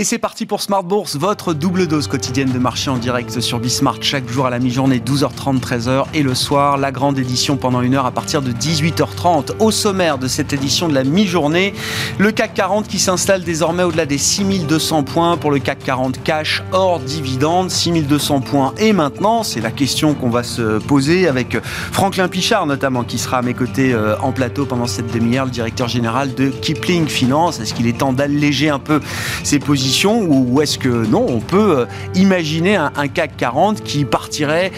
Et 0.00 0.04
c'est 0.04 0.16
parti 0.16 0.46
pour 0.46 0.62
Smart 0.62 0.82
Bourse, 0.82 1.16
votre 1.16 1.52
double 1.52 1.86
dose 1.86 2.06
quotidienne 2.06 2.50
de 2.50 2.58
marché 2.58 2.88
en 2.88 2.96
direct 2.96 3.38
sur 3.40 3.58
Bismart 3.58 3.98
chaque 4.00 4.26
jour 4.30 4.46
à 4.46 4.50
la 4.50 4.58
mi-journée, 4.58 4.98
12h30, 4.98 5.60
13h 5.60 6.04
et 6.14 6.22
le 6.22 6.34
soir, 6.34 6.78
la 6.78 6.90
grande 6.90 7.18
édition 7.18 7.58
pendant 7.58 7.82
une 7.82 7.94
heure 7.94 8.06
à 8.06 8.10
partir 8.10 8.40
de 8.40 8.50
18h30. 8.50 9.50
Au 9.58 9.70
sommaire 9.70 10.16
de 10.16 10.26
cette 10.26 10.54
édition 10.54 10.88
de 10.88 10.94
la 10.94 11.04
mi-journée, 11.04 11.74
le 12.16 12.32
CAC 12.32 12.54
40 12.54 12.88
qui 12.88 12.98
s'installe 12.98 13.44
désormais 13.44 13.82
au-delà 13.82 14.06
des 14.06 14.16
6200 14.16 15.02
points 15.02 15.36
pour 15.36 15.50
le 15.50 15.58
CAC 15.58 15.80
40 15.80 16.22
cash 16.22 16.62
hors 16.72 16.98
dividende, 16.98 17.70
6200 17.70 18.40
points. 18.40 18.72
Et 18.78 18.94
maintenant, 18.94 19.42
c'est 19.42 19.60
la 19.60 19.70
question 19.70 20.14
qu'on 20.14 20.30
va 20.30 20.44
se 20.44 20.78
poser 20.78 21.28
avec 21.28 21.58
Franklin 21.62 22.28
Pichard 22.28 22.64
notamment 22.64 23.04
qui 23.04 23.18
sera 23.18 23.36
à 23.36 23.42
mes 23.42 23.52
côtés 23.52 23.92
euh, 23.92 24.16
en 24.20 24.32
plateau 24.32 24.64
pendant 24.64 24.86
cette 24.86 25.12
demi-heure, 25.12 25.44
le 25.44 25.50
directeur 25.50 25.88
général 25.88 26.34
de 26.34 26.48
Kipling 26.48 27.06
Finance. 27.06 27.60
Est-ce 27.60 27.74
qu'il 27.74 27.86
est 27.86 27.98
temps 27.98 28.14
d'alléger 28.14 28.70
un 28.70 28.78
peu 28.78 29.02
ses 29.44 29.58
positions 29.58 29.89
ou 30.04 30.60
est-ce 30.62 30.78
que 30.78 30.88
non, 30.88 31.26
on 31.28 31.40
peut 31.40 31.80
euh, 31.80 31.86
imaginer 32.14 32.76
un, 32.76 33.08
CAC 33.08 33.36
40 33.36 33.82
qui 33.82 34.04
partirait 34.04 34.70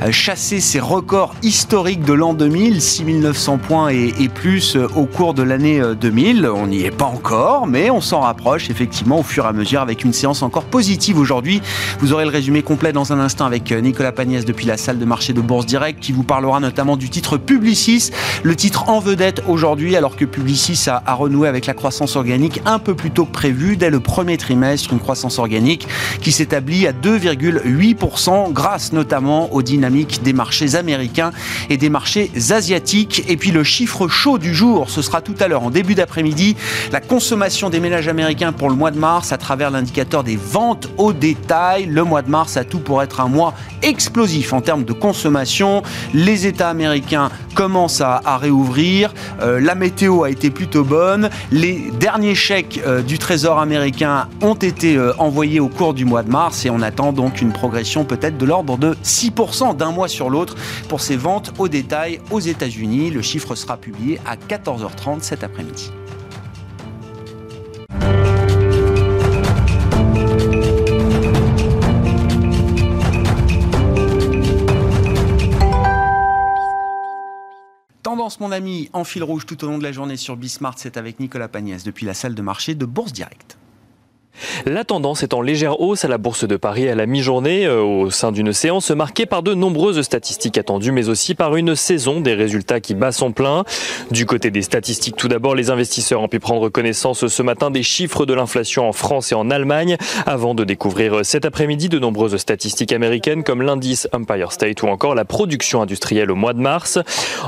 euh, 0.00 0.12
chasser 0.12 0.60
ses 0.60 0.78
records 0.78 1.34
historiques 1.42 2.04
de 2.04 2.12
l'an 2.12 2.34
2000, 2.34 2.80
6900 2.80 3.58
points 3.58 3.88
et, 3.88 4.28
plus 4.32 4.76
euh, 4.76 4.86
au 4.94 5.06
cours 5.06 5.34
de 5.34 5.42
l'année 5.42 5.82
2000 6.00 6.46
On 6.46 6.68
n'y 6.68 6.84
est 6.84 6.96
pas 6.96 7.06
encore, 7.06 7.66
mais 7.66 7.90
on 7.90 8.00
s'en 8.00 8.20
rapproche 8.20 8.70
effectivement 8.70 9.18
au 9.18 9.22
fur 9.24 9.44
et 9.44 9.48
à 9.48 9.52
mesure 9.52 9.80
avec 9.80 10.04
une 10.04 10.12
séance 10.12 10.42
encore 10.42 10.64
positive 10.64 11.18
aujourd'hui. 11.18 11.60
Vous 11.98 12.12
aurez 12.12 12.24
le 12.24 12.30
résumé 12.30 12.62
complet 12.62 12.92
dans 12.92 13.12
un 13.12 13.18
instant 13.18 13.46
avec 13.46 13.72
Nicolas 13.72 14.12
Pagnès 14.12 14.44
depuis 14.44 14.66
la 14.66 14.76
salle 14.76 15.00
de 15.00 15.04
marché 15.04 15.32
de 15.32 15.40
Bourse 15.40 15.66
Direct 15.66 15.98
qui 15.98 16.12
vous 16.12 16.22
parlera 16.22 16.60
notamment 16.60 16.96
du 16.96 17.10
titre 17.10 17.38
Publicis, 17.38 18.10
le 18.44 18.54
titre 18.54 18.88
en 18.88 19.00
vedette 19.00 19.42
aujourd'hui 19.48 19.96
alors 19.96 20.14
que 20.14 20.24
Publicis 20.24 20.88
a, 20.88 21.02
a 21.04 21.14
renoué 21.14 21.48
avec 21.48 21.66
la 21.66 21.74
croissance 21.74 22.14
organique 22.14 22.62
un 22.66 22.78
peu 22.78 22.94
plus 22.94 23.10
tôt 23.10 23.24
que 23.24 23.32
prévu 23.32 23.76
dès 23.76 23.90
le 23.90 23.98
premier 23.98 24.36
trimestre 24.36 24.59
trimestre, 24.60 24.92
une 24.92 25.00
croissance 25.00 25.38
organique 25.38 25.88
qui 26.20 26.32
s'établit 26.32 26.86
à 26.86 26.92
2,8% 26.92 28.52
grâce 28.52 28.92
notamment 28.92 29.52
aux 29.54 29.62
dynamiques 29.62 30.22
des 30.22 30.34
marchés 30.34 30.74
américains 30.74 31.30
et 31.70 31.78
des 31.78 31.88
marchés 31.88 32.30
asiatiques. 32.50 33.24
Et 33.28 33.38
puis 33.38 33.52
le 33.52 33.64
chiffre 33.64 34.06
chaud 34.08 34.36
du 34.36 34.54
jour, 34.54 34.90
ce 34.90 35.00
sera 35.00 35.22
tout 35.22 35.34
à 35.40 35.48
l'heure 35.48 35.62
en 35.62 35.70
début 35.70 35.94
d'après-midi, 35.94 36.56
la 36.92 37.00
consommation 37.00 37.70
des 37.70 37.80
ménages 37.80 38.08
américains 38.08 38.52
pour 38.52 38.68
le 38.68 38.76
mois 38.76 38.90
de 38.90 38.98
mars 38.98 39.32
à 39.32 39.38
travers 39.38 39.70
l'indicateur 39.70 40.24
des 40.24 40.36
ventes 40.36 40.90
au 40.98 41.14
détail. 41.14 41.86
Le 41.86 42.04
mois 42.04 42.20
de 42.20 42.28
mars 42.28 42.58
a 42.58 42.64
tout 42.64 42.80
pour 42.80 43.02
être 43.02 43.20
un 43.20 43.28
mois 43.28 43.54
explosif 43.82 44.52
en 44.52 44.60
termes 44.60 44.84
de 44.84 44.92
consommation. 44.92 45.82
Les 46.12 46.46
États 46.46 46.68
américains 46.68 47.30
commencent 47.54 48.02
à, 48.02 48.20
réouvrir. 48.36 49.12
Euh, 49.40 49.60
la 49.60 49.74
météo 49.74 50.24
a 50.24 50.30
été 50.30 50.50
plutôt 50.50 50.84
bonne. 50.84 51.30
Les 51.50 51.90
derniers 51.98 52.34
chèques 52.34 52.80
euh, 52.86 53.02
du 53.02 53.18
Trésor 53.18 53.58
américain 53.58 54.28
ont 54.40 54.49
été 54.54 54.96
euh, 54.96 55.12
envoyés 55.18 55.60
au 55.60 55.68
cours 55.68 55.94
du 55.94 56.04
mois 56.04 56.22
de 56.22 56.30
mars 56.30 56.64
et 56.64 56.70
on 56.70 56.82
attend 56.82 57.12
donc 57.12 57.40
une 57.40 57.52
progression 57.52 58.04
peut-être 58.04 58.38
de 58.38 58.46
l'ordre 58.46 58.76
de 58.76 58.94
6% 59.04 59.76
d'un 59.76 59.92
mois 59.92 60.08
sur 60.08 60.30
l'autre 60.30 60.56
pour 60.88 61.00
ces 61.00 61.16
ventes 61.16 61.52
au 61.58 61.68
détail 61.68 62.20
aux 62.30 62.40
États-Unis. 62.40 63.10
Le 63.10 63.22
chiffre 63.22 63.54
sera 63.54 63.76
publié 63.76 64.18
à 64.26 64.36
14h30 64.36 65.20
cet 65.20 65.44
après-midi. 65.44 65.90
Tendance, 78.02 78.40
mon 78.40 78.50
ami, 78.50 78.90
en 78.92 79.04
fil 79.04 79.22
rouge 79.22 79.46
tout 79.46 79.62
au 79.64 79.68
long 79.68 79.78
de 79.78 79.84
la 79.84 79.92
journée 79.92 80.16
sur 80.16 80.36
Bismart, 80.36 80.74
c'est 80.78 80.96
avec 80.96 81.20
Nicolas 81.20 81.48
Pagnès 81.48 81.84
depuis 81.84 82.06
la 82.06 82.14
salle 82.14 82.34
de 82.34 82.42
marché 82.42 82.74
de 82.74 82.84
Bourse 82.84 83.12
Direct. 83.12 83.59
La 84.66 84.84
tendance 84.84 85.22
est 85.22 85.34
en 85.34 85.40
légère 85.40 85.80
hausse 85.80 86.04
à 86.04 86.08
la 86.08 86.18
Bourse 86.18 86.46
de 86.46 86.56
Paris 86.56 86.88
à 86.88 86.94
la 86.94 87.06
mi-journée 87.06 87.66
euh, 87.66 87.82
au 87.82 88.10
sein 88.10 88.32
d'une 88.32 88.52
séance 88.52 88.90
marquée 88.90 89.26
par 89.26 89.42
de 89.42 89.54
nombreuses 89.54 90.00
statistiques 90.02 90.58
attendues 90.58 90.92
mais 90.92 91.08
aussi 91.08 91.34
par 91.34 91.56
une 91.56 91.74
saison 91.74 92.20
des 92.20 92.34
résultats 92.34 92.80
qui 92.80 92.94
bat 92.94 93.12
son 93.12 93.32
plein. 93.32 93.64
Du 94.10 94.26
côté 94.26 94.50
des 94.50 94.62
statistiques, 94.62 95.16
tout 95.16 95.28
d'abord, 95.28 95.54
les 95.54 95.70
investisseurs 95.70 96.20
ont 96.22 96.28
pu 96.28 96.40
prendre 96.40 96.68
connaissance 96.68 97.26
ce 97.26 97.42
matin 97.42 97.70
des 97.70 97.82
chiffres 97.82 98.26
de 98.26 98.34
l'inflation 98.34 98.88
en 98.88 98.92
France 98.92 99.32
et 99.32 99.34
en 99.34 99.50
Allemagne 99.50 99.96
avant 100.26 100.54
de 100.54 100.64
découvrir 100.64 101.24
cet 101.24 101.44
après-midi 101.44 101.88
de 101.88 101.98
nombreuses 101.98 102.36
statistiques 102.36 102.92
américaines 102.92 103.44
comme 103.44 103.62
l'indice 103.62 104.08
Empire 104.12 104.52
State 104.52 104.82
ou 104.82 104.88
encore 104.88 105.14
la 105.14 105.24
production 105.24 105.82
industrielle 105.82 106.30
au 106.30 106.36
mois 106.36 106.52
de 106.52 106.60
mars. 106.60 106.98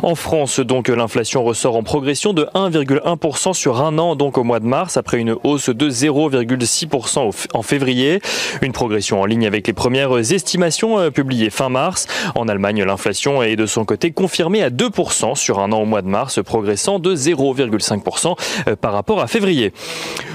En 0.02 0.14
France, 0.14 0.60
donc, 0.60 0.88
l'inflation 0.88 1.44
ressort 1.44 1.76
en 1.76 1.82
progression 1.82 2.32
de 2.32 2.44
1,1% 2.54 3.52
sur 3.54 3.80
un 3.80 3.98
an 3.98 4.16
donc 4.16 4.38
au 4.38 4.44
mois 4.44 4.60
de 4.60 4.66
mars 4.66 4.96
après 4.96 5.18
une 5.18 5.36
hausse 5.42 5.70
de 5.70 5.90
0,6 5.90 6.81
en 7.52 7.62
février. 7.62 8.20
Une 8.62 8.72
progression 8.72 9.20
en 9.20 9.24
ligne 9.24 9.46
avec 9.46 9.66
les 9.66 9.72
premières 9.72 10.32
estimations 10.32 10.98
euh, 10.98 11.10
publiées 11.10 11.50
fin 11.50 11.68
mars. 11.68 12.06
En 12.34 12.48
Allemagne, 12.48 12.82
l'inflation 12.84 13.42
est 13.42 13.56
de 13.56 13.66
son 13.66 13.84
côté 13.84 14.10
confirmée 14.10 14.62
à 14.62 14.70
2% 14.70 15.36
sur 15.36 15.58
un 15.58 15.72
an 15.72 15.82
au 15.82 15.84
mois 15.84 16.02
de 16.02 16.08
mars, 16.08 16.40
progressant 16.44 16.98
de 16.98 17.14
0,5% 17.14 18.36
euh, 18.68 18.76
par 18.76 18.92
rapport 18.92 19.20
à 19.20 19.26
février. 19.26 19.72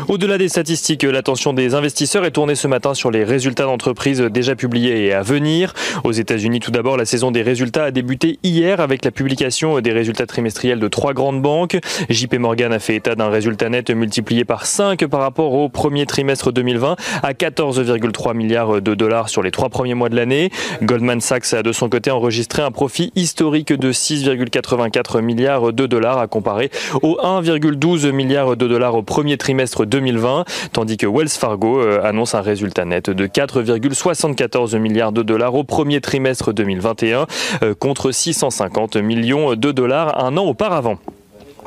Au-delà 0.08 0.38
des 0.38 0.50
statistiques, 0.50 1.04
l'attention 1.04 1.54
des 1.54 1.74
investisseurs 1.74 2.26
est 2.26 2.32
tournée 2.32 2.56
ce 2.56 2.68
matin 2.68 2.94
sur 2.94 3.12
les 3.12 3.24
résultats 3.24 3.66
d'entreprises 3.66 4.22
déjà 4.22 4.56
publiés 4.56 5.06
et 5.06 5.14
à 5.14 5.22
venir. 5.22 5.74
Aux 6.04 6.12
États-Unis, 6.12 6.60
tout 6.60 6.72
d'abord, 6.72 6.98
la 6.98 7.06
saison 7.06 7.32
des 7.32 7.42
résultats 7.42 7.86
a 7.86 7.92
débuté 7.92 8.40
hier 8.44 8.80
avec 8.80 9.04
la 9.04 9.12
publication 9.12 9.80
des 9.82 9.92
résultats 9.92 10.26
trimestriels 10.26 10.80
de 10.80 10.88
trois 10.88 11.14
grandes 11.14 11.42
banques. 11.42 11.78
JP 12.10 12.36
Morgan 12.36 12.74
a 12.74 12.80
fait 12.80 12.96
état 12.96 13.16
d'un 13.16 13.30
résultat 13.30 13.70
net 13.70 13.90
multiplié 13.90 14.46
par 14.46 14.66
5 14.66 15.06
par 15.08 15.22
rapport 15.22 15.54
au 15.54 15.70
premier 15.70 16.06
trimestre 16.06 16.37
2020 16.46 16.96
à 17.24 17.34
14,3 17.34 18.36
milliards 18.36 18.82
de 18.82 18.96
dollars 18.96 19.30
sur 19.30 19.42
les 19.42 19.52
trois 19.52 19.70
premiers 19.70 19.94
mois 19.94 20.10
de 20.10 20.16
l'année. 20.16 20.52
Goldman 20.82 21.22
Sachs 21.22 21.54
a 21.54 21.64
de 21.64 21.72
son 21.72 21.90
côté 21.90 22.12
enregistré 22.12 22.62
un 22.62 22.72
profit 22.72 23.12
historique 23.16 23.74
de 23.74 23.92
6,84 23.92 25.22
milliards 25.22 25.74
de 25.74 25.86
dollars 25.86 26.18
à 26.20 26.28
comparer 26.28 26.70
aux 27.02 27.18
1,12 27.22 28.12
milliards 28.12 28.56
de 28.56 28.68
dollars 28.68 28.96
au 28.96 29.04
premier 29.04 29.38
trimestre 29.38 29.86
2020, 29.86 30.46
tandis 30.72 30.98
que 30.98 31.08
Wells 31.08 31.30
Fargo 31.30 31.80
euh, 31.80 32.02
annonce 32.04 32.36
un 32.36 32.42
résultat 32.42 32.86
net 32.86 33.10
de 33.10 33.28
4,74 33.28 34.78
milliards 34.78 35.12
de 35.12 35.24
dollars 35.24 35.56
au 35.56 35.64
premier 35.64 36.02
trimestre 36.02 36.54
2021 36.54 37.26
euh, 37.64 37.74
contre 37.74 38.12
650 38.12 38.98
millions 38.98 39.56
de 39.56 39.72
dollars 39.72 40.24
un 40.24 40.38
an 40.38 40.46
auparavant. 40.46 40.98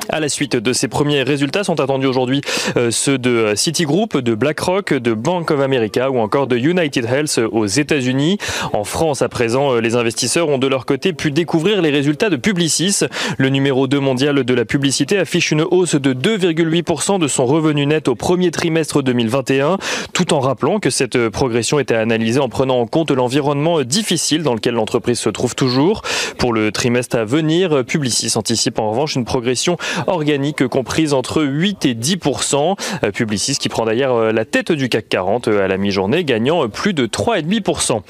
À 0.09 0.19
la 0.19 0.29
suite 0.29 0.55
de 0.55 0.73
ces 0.73 0.87
premiers 0.87 1.23
résultats 1.23 1.63
sont 1.63 1.79
attendus 1.79 2.07
aujourd'hui 2.07 2.41
euh, 2.75 2.91
ceux 2.91 3.17
de 3.17 3.53
Citigroup, 3.55 4.17
de 4.17 4.33
BlackRock, 4.33 4.93
de 4.93 5.13
Bank 5.13 5.51
of 5.51 5.59
America 5.61 6.09
ou 6.09 6.19
encore 6.19 6.47
de 6.47 6.57
United 6.57 7.05
Health 7.05 7.39
aux 7.51 7.67
États-Unis. 7.67 8.37
En 8.73 8.83
France, 8.83 9.21
à 9.21 9.29
présent, 9.29 9.73
euh, 9.73 9.79
les 9.79 9.95
investisseurs 9.95 10.49
ont 10.49 10.57
de 10.57 10.67
leur 10.67 10.85
côté 10.85 11.13
pu 11.13 11.31
découvrir 11.31 11.81
les 11.81 11.91
résultats 11.91 12.29
de 12.29 12.35
Publicis. 12.35 13.01
Le 13.37 13.49
numéro 13.49 13.87
2 13.87 13.99
mondial 13.99 14.43
de 14.43 14.53
la 14.53 14.65
publicité 14.65 15.17
affiche 15.17 15.51
une 15.51 15.61
hausse 15.61 15.95
de 15.95 16.13
2,8% 16.13 17.19
de 17.19 17.27
son 17.27 17.45
revenu 17.45 17.85
net 17.85 18.07
au 18.07 18.15
premier 18.15 18.51
trimestre 18.51 19.03
2021, 19.03 19.77
tout 20.13 20.33
en 20.33 20.39
rappelant 20.39 20.79
que 20.79 20.89
cette 20.89 21.29
progression 21.29 21.79
était 21.79 21.95
analysée 21.95 22.39
en 22.39 22.49
prenant 22.49 22.79
en 22.79 22.87
compte 22.87 23.11
l'environnement 23.11 23.81
difficile 23.83 24.43
dans 24.43 24.55
lequel 24.55 24.73
l'entreprise 24.73 25.19
se 25.19 25.29
trouve 25.29 25.55
toujours. 25.55 26.01
Pour 26.37 26.53
le 26.53 26.71
trimestre 26.71 27.17
à 27.17 27.23
venir, 27.23 27.85
Publicis 27.85 28.31
anticipe 28.35 28.79
en 28.79 28.89
revanche 28.89 29.15
une 29.15 29.25
progression 29.25 29.77
organique 30.07 30.67
comprise 30.67 31.13
entre 31.13 31.43
8 31.43 31.85
et 31.85 31.93
10% 31.93 32.75
euh, 33.03 33.11
Publicis 33.11 33.57
qui 33.57 33.69
prend 33.69 33.85
d'ailleurs 33.85 34.15
euh, 34.15 34.31
la 34.31 34.45
tête 34.45 34.71
du 34.71 34.89
CAC 34.89 35.09
40 35.09 35.47
euh, 35.47 35.65
à 35.65 35.67
la 35.67 35.77
mi-journée, 35.77 36.23
gagnant 36.23 36.67
plus 36.69 36.93
de 36.93 37.05
3,5% 37.05 38.01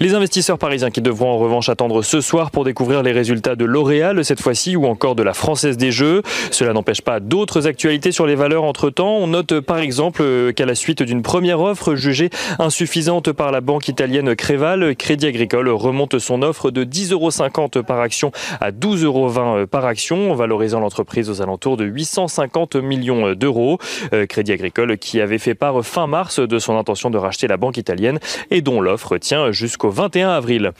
Les 0.00 0.14
investisseurs 0.14 0.58
parisiens 0.58 0.90
qui 0.90 1.00
devront 1.00 1.30
en 1.30 1.38
revanche 1.38 1.68
attendre 1.68 2.02
ce 2.02 2.20
soir 2.20 2.50
pour 2.50 2.64
découvrir 2.64 3.02
les 3.02 3.12
résultats 3.12 3.56
de 3.56 3.64
L'Oréal 3.64 4.24
cette 4.24 4.40
fois-ci 4.40 4.76
ou 4.76 4.86
encore 4.86 5.14
de 5.14 5.22
la 5.22 5.34
Française 5.34 5.76
des 5.76 5.90
Jeux. 5.90 6.22
Cela 6.50 6.72
n'empêche 6.72 7.02
pas 7.02 7.20
d'autres 7.20 7.66
actualités 7.66 8.12
sur 8.12 8.26
les 8.26 8.34
valeurs 8.34 8.64
entre-temps. 8.64 9.16
On 9.16 9.26
note 9.28 9.60
par 9.60 9.78
exemple 9.78 10.52
qu'à 10.52 10.66
la 10.66 10.74
suite 10.74 11.02
d'une 11.02 11.22
première 11.22 11.60
offre 11.60 11.94
jugée 11.94 12.30
insuffisante 12.58 13.32
par 13.32 13.52
la 13.52 13.60
banque 13.60 13.88
italienne 13.88 14.34
Créval, 14.34 14.96
Crédit 14.96 15.26
Agricole 15.26 15.68
remonte 15.68 16.18
son 16.18 16.42
offre 16.42 16.70
de 16.70 16.84
10,50 16.84 17.12
euros 17.12 17.82
par 17.82 18.00
action 18.00 18.32
à 18.60 18.70
12,20 18.70 19.04
euros 19.04 19.66
par 19.66 19.84
action, 19.84 20.34
valorisant 20.34 20.80
l'entreprise 20.80 21.17
aux 21.26 21.42
alentours 21.42 21.76
de 21.76 21.84
850 21.84 22.76
millions 22.76 23.32
d'euros. 23.34 23.78
Euh, 24.12 24.26
Crédit 24.26 24.52
Agricole 24.52 24.98
qui 24.98 25.20
avait 25.20 25.38
fait 25.38 25.54
part 25.54 25.84
fin 25.84 26.06
mars 26.06 26.40
de 26.40 26.58
son 26.58 26.78
intention 26.78 27.10
de 27.10 27.18
racheter 27.18 27.46
la 27.46 27.56
banque 27.56 27.76
italienne 27.76 28.18
et 28.50 28.60
dont 28.60 28.80
l'offre 28.80 29.18
tient 29.18 29.50
jusqu'au 29.50 29.90
21 29.90 30.30
avril. 30.30 30.72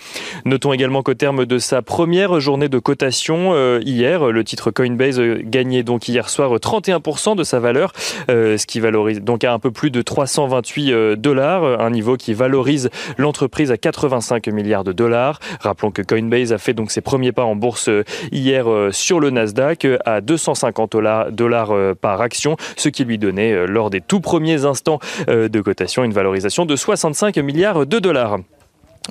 Notons 0.44 0.72
également 0.72 1.02
qu'au 1.02 1.14
terme 1.14 1.46
de 1.46 1.58
sa 1.58 1.82
première 1.82 2.40
journée 2.40 2.68
de 2.68 2.78
cotation 2.78 3.52
euh, 3.52 3.80
hier, 3.84 4.26
le 4.26 4.44
titre 4.44 4.70
Coinbase 4.70 5.20
gagnait 5.42 5.82
donc 5.82 6.08
hier 6.08 6.28
soir 6.28 6.54
31% 6.54 7.36
de 7.36 7.42
sa 7.42 7.58
valeur, 7.58 7.92
euh, 8.30 8.56
ce 8.56 8.66
qui 8.66 8.80
valorise 8.80 9.20
donc 9.20 9.44
à 9.44 9.52
un 9.52 9.58
peu 9.58 9.70
plus 9.70 9.90
de 9.90 10.02
328 10.02 11.16
dollars, 11.16 11.80
un 11.80 11.90
niveau 11.90 12.16
qui 12.16 12.34
valorise 12.34 12.90
l'entreprise 13.16 13.70
à 13.70 13.76
85 13.76 14.46
milliards 14.48 14.84
de 14.84 14.92
dollars. 14.92 15.40
Rappelons 15.60 15.90
que 15.90 16.02
Coinbase 16.02 16.52
a 16.52 16.58
fait 16.58 16.74
donc 16.74 16.90
ses 16.90 17.00
premiers 17.00 17.32
pas 17.32 17.44
en 17.44 17.56
bourse 17.56 17.90
hier 18.32 18.66
sur 18.92 19.20
le 19.20 19.30
Nasdaq 19.30 19.86
à 20.04 20.20
250 20.28 20.92
dollars 21.32 21.72
par 22.00 22.20
action, 22.20 22.56
ce 22.76 22.88
qui 22.88 23.04
lui 23.04 23.18
donnait 23.18 23.66
lors 23.66 23.90
des 23.90 24.00
tout 24.00 24.20
premiers 24.20 24.64
instants 24.64 25.00
de 25.26 25.60
cotation 25.60 26.04
une 26.04 26.12
valorisation 26.12 26.66
de 26.66 26.76
65 26.76 27.38
milliards 27.38 27.86
de 27.86 27.98
dollars. 27.98 28.38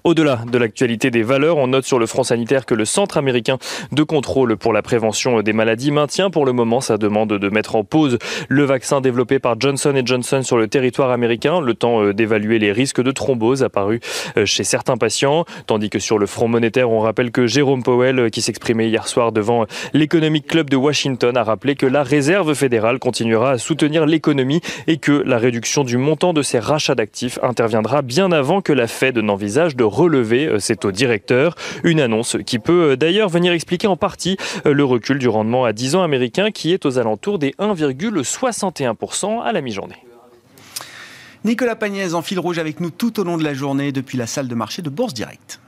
Au-delà 0.03 0.41
de 0.51 0.57
l'actualité 0.57 1.11
des 1.11 1.23
valeurs, 1.23 1.57
on 1.57 1.67
note 1.67 1.85
sur 1.85 1.99
le 1.99 2.05
front 2.05 2.23
sanitaire 2.23 2.65
que 2.65 2.73
le 2.73 2.85
Centre 2.85 3.17
américain 3.17 3.57
de 3.91 4.03
contrôle 4.03 4.55
pour 4.55 4.71
la 4.71 4.81
prévention 4.81 5.41
des 5.41 5.53
maladies 5.53 5.91
maintient 5.91 6.29
pour 6.29 6.45
le 6.45 6.53
moment 6.53 6.81
sa 6.81 6.97
demande 6.97 7.33
de 7.33 7.49
mettre 7.49 7.75
en 7.75 7.83
pause 7.83 8.17
le 8.47 8.63
vaccin 8.63 9.01
développé 9.01 9.39
par 9.39 9.59
Johnson 9.59 9.93
Johnson 10.05 10.43
sur 10.43 10.57
le 10.57 10.67
territoire 10.67 11.11
américain, 11.11 11.61
le 11.61 11.73
temps 11.73 12.03
euh, 12.03 12.13
d'évaluer 12.13 12.59
les 12.59 12.71
risques 12.71 13.01
de 13.01 13.11
thrombose 13.11 13.63
apparus 13.63 13.99
euh, 14.37 14.45
chez 14.45 14.63
certains 14.63 14.97
patients. 14.97 15.45
Tandis 15.65 15.89
que 15.89 15.99
sur 15.99 16.19
le 16.19 16.25
front 16.25 16.47
monétaire, 16.47 16.91
on 16.91 16.99
rappelle 16.99 17.31
que 17.31 17.47
Jérôme 17.47 17.83
Powell, 17.83 18.19
euh, 18.19 18.29
qui 18.29 18.41
s'exprimait 18.41 18.89
hier 18.89 19.07
soir 19.07 19.31
devant 19.31 19.65
l'Economic 19.93 20.47
Club 20.47 20.69
de 20.69 20.77
Washington, 20.77 21.35
a 21.35 21.43
rappelé 21.43 21.75
que 21.75 21.85
la 21.85 22.03
réserve 22.03 22.53
fédérale 22.53 22.99
continuera 22.99 23.51
à 23.51 23.57
soutenir 23.57 24.05
l'économie 24.05 24.61
et 24.87 24.97
que 24.97 25.11
la 25.11 25.37
réduction 25.37 25.83
du 25.83 25.97
montant 25.97 26.33
de 26.33 26.41
ses 26.41 26.59
rachats 26.59 26.95
d'actifs 26.95 27.39
interviendra 27.41 28.01
bien 28.01 28.31
avant 28.31 28.61
que 28.61 28.73
la 28.73 28.87
Fed 28.87 29.17
n'envisage 29.17 29.75
de 29.75 29.83
relever 29.87 30.59
ses 30.59 30.75
taux 30.75 30.91
directeurs. 30.91 31.55
Une 31.83 31.99
annonce 31.99 32.37
qui 32.45 32.59
peut 32.59 32.91
euh, 32.91 32.95
d'ailleurs 32.95 33.29
venir 33.29 33.53
expliquer 33.53 33.87
en 33.87 33.97
partie 33.97 34.37
euh, 34.65 34.73
le 34.73 34.83
recul 34.83 35.19
du 35.19 35.27
rendement 35.27 35.65
à 35.65 35.73
10 35.73 35.95
ans 35.95 36.03
américain 36.03 36.51
qui 36.51 36.73
est 36.73 36.85
aux 36.85 36.97
alentours 36.97 37.39
des 37.39 37.51
1,61% 37.59 39.41
à 39.41 39.51
la 39.51 39.61
mi-journée. 39.61 39.95
Nicolas 41.43 41.75
Pagnès 41.75 42.13
en 42.13 42.21
fil 42.21 42.39
rouge 42.39 42.59
avec 42.59 42.79
nous 42.79 42.89
tout 42.89 43.19
au 43.19 43.23
long 43.23 43.37
de 43.37 43.43
la 43.43 43.53
journée 43.53 43.91
depuis 43.91 44.17
la 44.17 44.27
salle 44.27 44.47
de 44.47 44.55
marché 44.55 44.81
de 44.81 44.89
Bourse 44.89 45.13
Direct. 45.13 45.59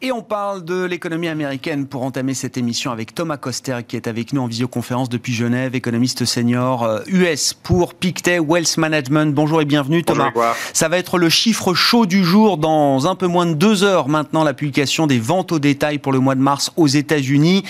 Et 0.00 0.12
on 0.12 0.22
parle 0.22 0.64
de 0.64 0.84
l'économie 0.84 1.26
américaine 1.26 1.88
pour 1.88 2.04
entamer 2.04 2.32
cette 2.32 2.56
émission 2.56 2.92
avec 2.92 3.16
Thomas 3.16 3.36
Coster 3.36 3.78
qui 3.86 3.96
est 3.96 4.06
avec 4.06 4.32
nous 4.32 4.40
en 4.40 4.46
visioconférence 4.46 5.08
depuis 5.08 5.32
Genève, 5.32 5.74
économiste 5.74 6.24
senior 6.24 7.02
US 7.08 7.50
euh, 7.50 7.56
pour 7.64 7.94
Pictet 7.94 8.38
Wealth 8.38 8.76
Management. 8.76 9.34
Bonjour 9.34 9.60
et 9.60 9.64
bienvenue 9.64 10.04
Thomas. 10.04 10.30
Ça 10.72 10.88
va 10.88 10.98
être 10.98 11.18
le 11.18 11.28
chiffre 11.28 11.74
chaud 11.74 12.06
du 12.06 12.22
jour 12.22 12.58
dans 12.58 13.08
un 13.08 13.16
peu 13.16 13.26
moins 13.26 13.46
de 13.46 13.54
deux 13.54 13.82
heures 13.82 14.08
maintenant 14.08 14.44
la 14.44 14.54
publication 14.54 15.08
des 15.08 15.18
ventes 15.18 15.50
au 15.50 15.58
détail 15.58 15.98
pour 15.98 16.12
le 16.12 16.20
mois 16.20 16.36
de 16.36 16.42
mars 16.42 16.70
aux 16.76 16.86
États-Unis. 16.86 17.64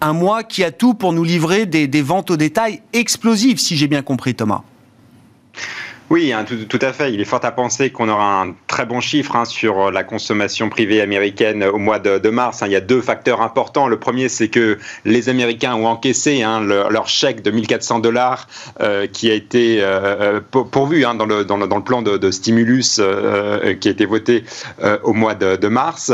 Un 0.00 0.14
mois 0.14 0.42
qui 0.42 0.64
a 0.64 0.70
tout 0.70 0.94
pour 0.94 1.12
nous 1.12 1.22
livrer 1.22 1.66
des, 1.66 1.86
des 1.86 2.02
ventes 2.02 2.30
au 2.30 2.38
détail 2.38 2.80
explosives 2.94 3.58
si 3.58 3.76
j'ai 3.76 3.88
bien 3.88 4.00
compris 4.00 4.34
Thomas. 4.34 4.62
Oui, 6.10 6.32
hein, 6.32 6.44
tout, 6.44 6.78
à 6.82 6.92
fait. 6.92 7.14
Il 7.14 7.20
est 7.22 7.24
fort 7.24 7.42
à 7.44 7.50
penser 7.50 7.88
qu'on 7.88 8.10
aura 8.10 8.42
un 8.42 8.54
très 8.66 8.84
bon 8.84 9.00
chiffre 9.00 9.36
hein, 9.36 9.46
sur 9.46 9.90
la 9.90 10.04
consommation 10.04 10.68
privée 10.68 11.00
américaine 11.00 11.64
au 11.64 11.78
mois 11.78 11.98
de, 11.98 12.28
mars. 12.28 12.62
Hein. 12.62 12.66
Il 12.66 12.72
y 12.72 12.76
a 12.76 12.82
deux 12.82 13.00
facteurs 13.00 13.40
importants. 13.40 13.88
Le 13.88 13.98
premier, 13.98 14.28
c'est 14.28 14.48
que 14.48 14.78
les 15.06 15.30
Américains 15.30 15.74
ont 15.74 15.86
encaissé 15.86 16.44
leur 16.60 17.08
chèque 17.08 17.42
de 17.42 17.50
1400 17.50 18.00
dollars 18.00 18.48
euh, 18.80 19.06
qui 19.06 19.30
a 19.30 19.34
été 19.34 19.80
euh, 19.80 20.40
euh, 20.54 20.64
pourvu 20.64 21.02
dans 21.02 21.24
le, 21.24 21.42
dans, 21.42 21.56
le, 21.56 21.82
plan 21.82 22.02
de, 22.02 22.30
stimulus 22.30 23.00
qui 23.80 23.88
a 23.88 23.90
été 23.90 24.04
voté 24.04 24.44
au 25.02 25.14
mois 25.14 25.34
de, 25.34 25.68
mars. 25.68 26.12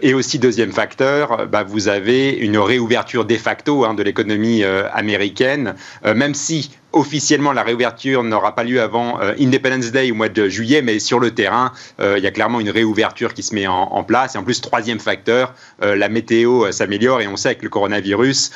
et 0.00 0.14
aussi, 0.14 0.38
deuxième 0.38 0.72
facteur, 0.72 1.46
bah, 1.46 1.62
vous 1.62 1.88
avez 1.88 2.30
une 2.30 2.56
réouverture 2.56 3.26
de 3.26 3.36
facto 3.36 3.86
de 3.92 4.02
l'économie 4.02 4.64
américaine, 4.64 5.74
même 6.04 6.34
si 6.34 6.70
officiellement, 6.92 7.52
la 7.52 7.62
réouverture 7.62 8.22
n'aura 8.22 8.54
pas 8.54 8.64
lieu 8.64 8.80
avant 8.80 9.20
euh, 9.20 9.34
Independence 9.38 9.92
Day 9.92 10.10
au 10.10 10.14
mois 10.14 10.28
de 10.28 10.48
juillet, 10.48 10.82
mais 10.82 10.98
sur 10.98 11.20
le 11.20 11.30
terrain, 11.30 11.72
euh, 12.00 12.16
il 12.18 12.24
y 12.24 12.26
a 12.26 12.30
clairement 12.30 12.60
une 12.60 12.70
réouverture 12.70 13.34
qui 13.34 13.42
se 13.42 13.54
met 13.54 13.66
en, 13.66 14.02
place. 14.04 14.34
Et 14.34 14.38
en 14.38 14.42
plus, 14.42 14.60
troisième 14.60 14.98
facteur, 14.98 15.54
euh, 15.82 15.94
la 15.94 16.08
météo 16.08 16.70
s'améliore 16.72 17.20
et 17.20 17.28
on 17.28 17.36
sait 17.36 17.54
que 17.54 17.62
le 17.62 17.68
coronavirus, 17.68 18.50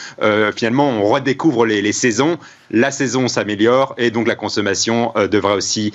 finalement, 0.57 0.89
on 0.89 1.05
redécouvre 1.05 1.67
les, 1.67 1.93
saisons 1.93 2.39
la 2.71 2.91
saison 2.91 3.29
s'améliore 3.29 3.95
et 3.99 4.11
donc 4.11 4.27
la 4.27 4.35
consommation 4.35 5.13
devrait 5.31 5.53
aussi 5.53 5.93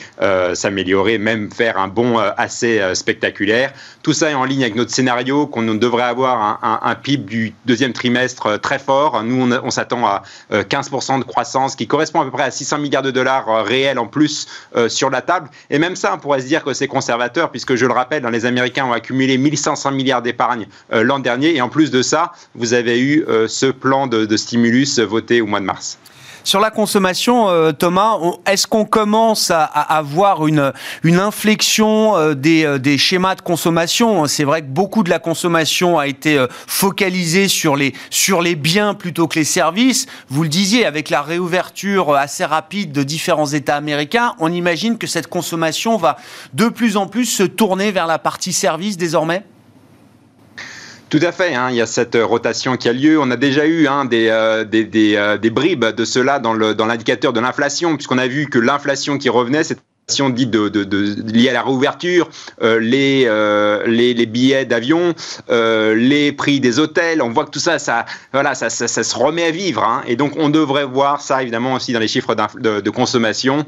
s'améliorer, 0.53 1.17
même 1.17 1.51
faire 1.51 1.77
un 1.77 1.87
bond 1.87 2.19
assez 2.19 2.81
spectaculaire. 2.93 3.73
Tout 4.03 4.13
ça 4.13 4.29
est 4.29 4.35
en 4.35 4.45
ligne 4.45 4.61
avec 4.61 4.75
notre 4.75 4.91
scénario 4.91 5.47
qu'on 5.47 5.63
devrait 5.63 6.03
avoir 6.03 6.59
un, 6.61 6.95
PIB 6.95 7.23
du 7.25 7.53
deuxième 7.65 7.93
trimestre 7.93 8.59
très 8.61 8.79
fort. 8.79 9.23
Nous, 9.23 9.51
on, 9.63 9.71
s'attend 9.71 10.05
à 10.05 10.23
15% 10.51 11.19
de 11.19 11.23
croissance 11.23 11.75
qui 11.75 11.87
correspond 11.87 12.21
à 12.21 12.28
peu 12.29 12.37
près 12.37 12.43
à 12.43 12.51
600 12.51 12.79
milliards 12.79 13.01
de 13.01 13.11
dollars 13.11 13.65
réels 13.65 13.99
en 13.99 14.07
plus 14.07 14.47
sur 14.87 15.09
la 15.09 15.21
table. 15.21 15.49
Et 15.69 15.79
même 15.79 15.95
ça, 15.95 16.13
on 16.13 16.17
pourrait 16.19 16.41
se 16.41 16.47
dire 16.47 16.63
que 16.63 16.73
c'est 16.73 16.87
conservateur 16.87 17.51
puisque 17.51 17.75
je 17.75 17.85
le 17.85 17.93
rappelle, 17.93 18.25
les 18.25 18.45
Américains 18.45 18.85
ont 18.85 18.93
accumulé 18.93 19.37
1500 19.37 19.91
milliards 19.91 20.21
d'épargne 20.21 20.67
l'an 20.91 21.19
dernier 21.19 21.55
et 21.55 21.61
en 21.61 21.69
plus 21.69 21.91
de 21.91 22.01
ça, 22.01 22.31
vous 22.55 22.73
avez 22.73 22.99
eu 22.99 23.25
ce 23.47 23.67
plan 23.67 24.07
de 24.07 24.37
stimulus 24.37 24.99
voté 24.99 25.41
au 25.41 25.45
mois 25.45 25.59
de 25.59 25.65
mars. 25.65 25.97
Sur 26.49 26.59
la 26.59 26.71
consommation, 26.71 27.47
euh, 27.47 27.73
Thomas, 27.73 28.17
est-ce 28.47 28.65
qu'on 28.65 28.83
commence 28.83 29.51
à, 29.51 29.65
avoir 29.65 30.47
une, 30.47 30.73
une 31.03 31.19
inflexion 31.19 32.17
euh, 32.17 32.33
des, 32.33 32.65
euh, 32.65 32.79
des, 32.79 32.97
schémas 32.97 33.35
de 33.35 33.41
consommation? 33.41 34.25
C'est 34.25 34.45
vrai 34.45 34.63
que 34.63 34.65
beaucoup 34.65 35.03
de 35.03 35.11
la 35.11 35.19
consommation 35.19 35.99
a 35.99 36.07
été 36.07 36.43
focalisée 36.65 37.49
sur 37.49 37.75
les, 37.75 37.93
sur 38.09 38.41
les 38.41 38.55
biens 38.55 38.95
plutôt 38.95 39.27
que 39.27 39.37
les 39.37 39.45
services. 39.45 40.07
Vous 40.29 40.41
le 40.41 40.49
disiez, 40.49 40.87
avec 40.87 41.11
la 41.11 41.21
réouverture 41.21 42.15
assez 42.15 42.45
rapide 42.45 42.93
de 42.93 43.03
différents 43.03 43.45
États 43.45 43.75
américains, 43.75 44.33
on 44.39 44.51
imagine 44.51 44.97
que 44.97 45.05
cette 45.05 45.27
consommation 45.27 45.97
va 45.97 46.17
de 46.55 46.67
plus 46.67 46.97
en 46.97 47.05
plus 47.05 47.25
se 47.25 47.43
tourner 47.43 47.91
vers 47.91 48.07
la 48.07 48.17
partie 48.17 48.53
service 48.53 48.97
désormais? 48.97 49.43
Tout 51.09 51.19
à 51.21 51.31
fait, 51.31 51.55
hein, 51.55 51.69
il 51.71 51.75
y 51.75 51.81
a 51.81 51.85
cette 51.85 52.15
rotation 52.15 52.77
qui 52.77 52.87
a 52.87 52.93
lieu. 52.93 53.19
On 53.19 53.31
a 53.31 53.35
déjà 53.35 53.65
eu 53.65 53.87
hein, 53.87 54.05
des, 54.05 54.29
euh, 54.29 54.63
euh, 54.63 55.37
des, 55.37 55.49
bribes 55.49 55.85
de 55.85 56.05
cela 56.05 56.39
dans 56.39 56.53
l'indicateur 56.53 57.33
de 57.33 57.39
l'inflation, 57.39 57.95
puisqu'on 57.95 58.17
a 58.17 58.27
vu 58.27 58.47
que 58.47 58.59
l'inflation 58.59 59.17
qui 59.17 59.29
revenait, 59.29 59.63
c'était 59.63 59.81
dite 60.29 60.49
de, 60.49 60.69
de, 60.69 60.83
de, 60.83 61.49
à 61.49 61.53
la 61.53 61.63
réouverture, 61.63 62.29
euh, 62.61 62.79
les, 62.79 63.23
euh, 63.27 63.85
les, 63.87 64.25
billets 64.25 64.65
d'avion, 64.65 65.13
euh, 65.49 65.95
les 65.95 66.31
prix 66.31 66.59
des 66.59 66.79
hôtels. 66.79 67.21
On 67.21 67.29
voit 67.29 67.45
que 67.45 67.51
tout 67.51 67.59
ça, 67.59 67.79
ça, 67.79 68.05
voilà, 68.33 68.55
ça, 68.55 68.69
se 68.69 69.15
remet 69.15 69.45
à 69.45 69.51
vivre. 69.51 69.83
Hein. 69.83 70.03
Et 70.07 70.15
donc, 70.15 70.33
on 70.37 70.49
devrait 70.49 70.85
voir 70.85 71.21
ça, 71.21 71.41
évidemment, 71.41 71.73
aussi 71.73 71.93
dans 71.93 71.99
les 71.99 72.07
chiffres 72.07 72.35
de, 72.35 72.89
consommation, 72.89 73.65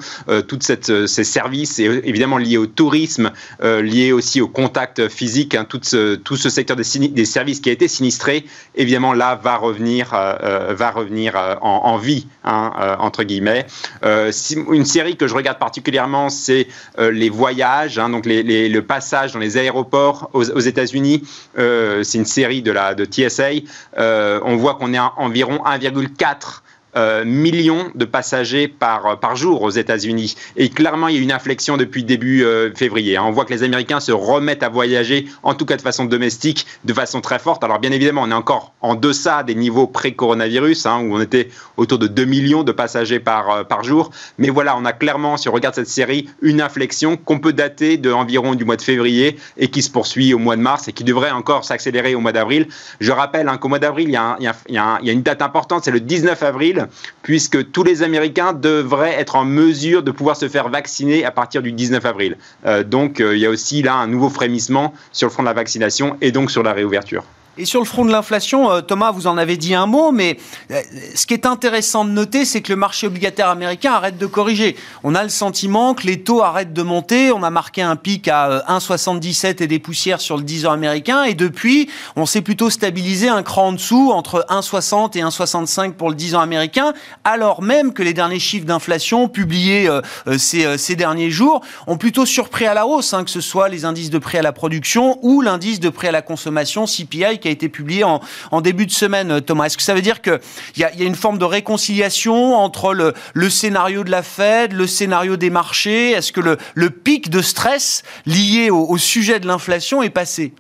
toutes 0.48 0.64
cette, 0.64 1.08
ces 1.08 1.24
services, 1.24 1.80
évidemment 1.80 2.38
liés 2.38 2.58
au 2.58 2.66
tourisme, 2.66 3.32
liés 3.62 4.12
aussi 4.12 4.42
au 4.42 4.48
contact 4.48 5.08
physique, 5.10 5.56
hein, 5.56 5.66
tout, 5.68 5.80
ce, 5.84 6.16
tout 6.16 6.36
ce 6.36 6.50
secteur 6.50 6.76
des, 6.76 7.26
services 7.26 7.60
qui 7.60 7.70
a 7.70 7.72
été 7.72 7.88
sinistré, 7.88 8.46
évidemment, 8.76 9.14
là, 9.14 9.40
va 9.42 9.58
revenir, 9.58 10.10
va 10.12 10.92
revenir 10.92 11.36
en, 11.62 11.82
en 11.86 11.98
vie, 11.98 12.28
hein, 12.44 12.98
entre 13.00 13.24
guillemets. 13.24 13.66
une 14.04 14.86
série 14.86 15.16
que 15.16 15.28
je 15.28 15.36
regarde 15.36 15.60
particulièrement, 15.60 16.30
c'est 16.32 16.68
euh, 17.00 17.12
les 17.12 17.30
voyages, 17.30 18.00
hein, 18.00 18.10
donc 18.10 18.26
le 18.26 18.80
passage 18.80 19.34
dans 19.34 19.40
les 19.40 19.58
aéroports 19.58 20.30
aux, 20.34 20.44
États-Unis. 20.44 21.24
Euh, 21.58 22.04
c'est 22.04 22.18
une 22.18 22.26
série 22.26 22.62
de 22.62 22.72
la 22.72 22.96
de 22.96 23.06
TSA. 23.06 23.50
Euh, 23.98 24.40
on 24.44 24.56
voit 24.56 24.76
qu'on 24.76 24.94
est 24.94 24.98
à 24.98 25.14
environ 25.18 25.58
1,4 25.66 26.62
euh, 26.96 27.24
millions 27.24 27.90
de 27.96 28.06
passagers 28.06 28.68
par, 28.68 29.20
par 29.20 29.36
jour 29.36 29.62
aux 29.62 29.70
États-Unis. 29.70 30.36
Et 30.58 30.70
clairement, 30.70 31.08
il 31.08 31.16
y 31.16 31.20
a 31.20 31.22
une 31.22 31.32
inflexion 31.32 31.78
depuis 31.78 32.04
début 32.04 32.44
euh, 32.44 32.74
février. 32.76 33.18
Hein. 33.18 33.24
On 33.26 33.32
voit 33.32 33.46
que 33.46 33.54
les 33.54 33.64
Américains 33.64 34.00
se 34.00 34.12
remettent 34.12 34.64
à 34.64 34.70
voyager, 34.70 35.28
en 35.44 35.54
tout 35.54 35.66
cas 35.66 35.78
de 35.78 35.82
façon 35.82 36.06
domestique, 36.06 36.66
de 36.84 36.94
façon 36.94 37.22
très 37.22 37.40
forte. 37.40 37.64
Alors 37.64 37.80
bien 37.80 37.92
évidemment, 37.92 38.24
on 38.24 38.32
est 38.32 38.36
encore 38.36 38.74
en 38.82 38.96
deçà 38.96 39.44
des 39.44 39.56
niveaux 39.56 39.88
pré-coronavirus, 39.88 40.86
hein, 40.86 41.02
où 41.02 41.16
on 41.16 41.22
était 41.22 41.50
autour 41.78 41.98
de 41.98 42.08
2 42.08 42.26
millions 42.26 42.64
de 42.64 42.72
passagers 42.72 43.20
par, 43.20 43.50
euh, 43.50 43.64
par 43.64 43.84
jour. 43.84 44.12
Mais 44.38 44.50
voilà, 44.50 44.76
on 44.78 44.86
a 44.86 44.94
clairement, 44.94 45.38
si 45.38 45.48
on 45.50 45.54
regarde 45.54 45.76
cette 45.76 45.88
série, 45.88 46.30
une 46.42 46.62
inflexion 46.62 47.16
qu'on 47.18 47.40
peut 47.40 47.54
dater 47.54 47.98
de 47.98 48.12
environ 48.12 48.56
du 48.56 48.66
mois 48.66 48.76
de 48.76 48.82
février 48.82 49.38
et 49.58 49.70
qui 49.70 49.82
se 49.82 49.90
poursuit 49.90 50.34
au 50.34 50.40
mois 50.40 50.56
de 50.56 50.62
mars 50.62 50.88
et 50.88 50.94
qui 50.94 51.04
devrait 51.04 51.32
encore 51.32 51.64
s'accélérer 51.64 52.16
au 52.16 52.20
mois 52.20 52.34
d'avril. 52.34 52.68
Je 53.00 53.12
rappelle 53.12 53.48
hein, 53.48 53.58
qu'au 53.58 53.70
mois 53.70 53.80
d'avril, 53.80 54.10
il, 54.10 54.20
il, 54.40 54.52
il 54.70 54.76
y 54.76 55.10
a 55.10 55.14
une 55.14 55.22
date 55.22 55.42
importante, 55.42 55.86
c'est 55.86 55.92
le 55.92 56.00
19 56.00 56.44
avril 56.44 56.81
puisque 57.22 57.72
tous 57.72 57.84
les 57.84 58.04
Américains 58.04 58.54
devraient 58.54 59.20
être 59.20 59.36
en 59.36 59.46
mesure 59.46 60.04
de 60.04 60.12
pouvoir 60.12 60.36
se 60.36 60.48
faire 60.48 60.70
vacciner 60.70 61.26
à 61.26 61.32
partir 61.32 61.62
du 61.62 61.72
19 61.72 62.06
avril. 62.06 62.38
Euh, 62.66 62.84
donc 62.84 63.20
euh, 63.20 63.36
il 63.36 63.42
y 63.42 63.46
a 63.46 63.50
aussi 63.50 63.82
là 63.82 63.96
un 63.96 64.08
nouveau 64.08 64.30
frémissement 64.30 64.94
sur 65.12 65.28
le 65.28 65.32
front 65.32 65.44
de 65.44 65.48
la 65.48 65.54
vaccination 65.54 66.18
et 66.22 66.32
donc 66.32 66.52
sur 66.52 66.64
la 66.64 66.74
réouverture. 66.74 67.24
Et 67.58 67.66
sur 67.66 67.82
le 67.82 67.86
front 67.86 68.06
de 68.06 68.12
l'inflation, 68.12 68.72
euh, 68.72 68.80
Thomas, 68.80 69.12
vous 69.12 69.28
en 69.28 69.38
avez 69.38 69.58
dit 69.58 69.76
un 69.76 69.86
mot, 69.86 70.14
mais 70.14 70.38
euh, 70.72 70.80
ce 71.16 71.26
qui 71.26 71.34
est 71.34 71.46
intéressant 71.46 72.06
de 72.06 72.10
noter, 72.10 72.46
c'est 72.46 72.62
que 72.62 72.72
le 72.72 72.78
marché 72.78 73.08
obligataire 73.08 73.50
américain 73.50 73.92
arrête 73.92 74.18
de 74.18 74.26
corriger. 74.26 74.78
On 75.04 75.16
a 75.16 75.24
le 75.24 75.28
sentiment 75.28 75.94
que 75.94 76.08
les 76.08 76.22
taux 76.22 76.42
arrêtent 76.44 76.72
de 76.72 76.82
monter. 76.82 77.34
On 77.34 77.44
a 77.44 77.50
marqué 77.50 77.82
un 77.82 77.98
pic 77.98 78.30
à 78.30 78.64
1,77 78.70 79.48
euh, 79.48 79.64
et 79.66 79.68
des 79.68 79.80
poussières 79.80 80.22
sur 80.22 80.38
le 80.38 80.44
10 80.44 80.66
ans 80.66 80.72
américain. 80.72 81.26
Et 81.26 81.34
depuis, 81.34 81.90
on 82.16 82.26
s'est 82.26 82.42
plutôt 82.42 82.70
stabilisé 82.70 83.28
un 83.28 83.44
cran 83.44 83.68
en 83.68 83.72
dessous, 83.74 84.12
entre 84.14 84.46
1,60 84.50 85.18
et 85.18 85.22
1,65 85.22 85.92
pour 85.92 86.10
le 86.10 86.16
10 86.16 86.36
ans 86.36 86.42
américain, 86.42 86.94
alors 87.26 87.62
même 87.62 87.92
que 87.92 88.02
les 88.02 88.14
derniers 88.14 88.40
chiffres 88.40 88.66
d'inflation 88.66 89.28
publiés 89.28 89.90
ces, 90.38 90.96
derniers 90.96 91.30
jours 91.30 91.62
ont 91.88 91.98
plutôt 91.98 92.26
surpris 92.26 92.66
à 92.66 92.74
la 92.74 92.88
hausse, 92.88 93.14
hein, 93.14 93.26
que 93.26 93.30
ce 93.30 93.42
soit 93.42 93.68
les 93.68 93.84
indices 93.84 94.10
de 94.10 94.20
prix 94.20 94.38
à 94.38 94.42
la 94.42 94.54
production 94.54 95.20
ou 95.22 95.42
l'indice 95.42 95.80
de 95.80 95.90
prix 95.90 96.08
à 96.08 96.12
la 96.12 96.22
consommation, 96.22 96.86
CPI, 96.86 97.40
qui 97.42 97.50
a 97.50 97.52
été 97.52 97.68
publié 97.68 98.06
en, 98.06 98.22
début 98.62 98.86
de 98.86 98.92
semaine, 98.92 99.42
Thomas. 99.42 99.66
Est-ce 99.66 99.78
que 99.78 99.84
ça 99.84 99.94
veut 99.94 100.02
dire 100.02 100.22
qu'il 100.22 100.40
y, 100.78 100.84
a, 100.84 100.94
une 101.00 101.16
forme 101.16 101.38
de 101.38 101.46
réconciliation 101.46 102.56
entre 102.56 102.94
le, 102.94 103.50
scénario 103.50 104.06
de 104.06 104.12
la 104.12 104.24
Fed, 104.24 104.72
le 104.72 104.88
scénario 104.88 105.36
des 105.36 105.50
marchés? 105.50 106.12
Est-ce 106.12 106.32
que 106.32 106.58
le, 106.76 106.90
pic 106.90 107.30
de 107.30 107.42
stress 107.42 108.04
lié 108.26 108.70
au 108.70 108.98
sujet 108.98 109.40
de 109.40 109.48
l'inflation 109.48 110.02
est 110.04 110.10
passé? 110.10 110.54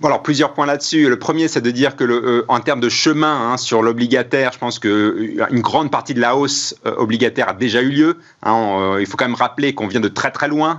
Bon, 0.00 0.06
alors 0.06 0.22
plusieurs 0.22 0.54
points 0.54 0.66
là-dessus. 0.66 1.08
Le 1.08 1.18
premier, 1.18 1.48
c'est 1.48 1.60
de 1.60 1.72
dire 1.72 1.96
que, 1.96 2.04
euh, 2.04 2.44
en 2.46 2.60
termes 2.60 2.78
de 2.78 2.88
chemin 2.88 3.50
hein, 3.50 3.56
sur 3.56 3.82
l'obligataire, 3.82 4.52
je 4.52 4.58
pense 4.58 4.78
que 4.78 4.88
euh, 4.88 5.46
une 5.50 5.60
grande 5.60 5.90
partie 5.90 6.14
de 6.14 6.20
la 6.20 6.36
hausse 6.36 6.76
euh, 6.86 6.94
obligataire 6.98 7.48
a 7.48 7.52
déjà 7.52 7.82
eu 7.82 7.88
lieu. 7.88 8.18
Hein, 8.44 8.96
il 9.00 9.06
faut 9.06 9.16
quand 9.16 9.24
même 9.24 9.34
rappeler 9.34 9.74
qu'on 9.74 9.88
vient 9.88 9.98
de 9.98 10.06
très 10.06 10.30
très 10.30 10.46
loin. 10.46 10.78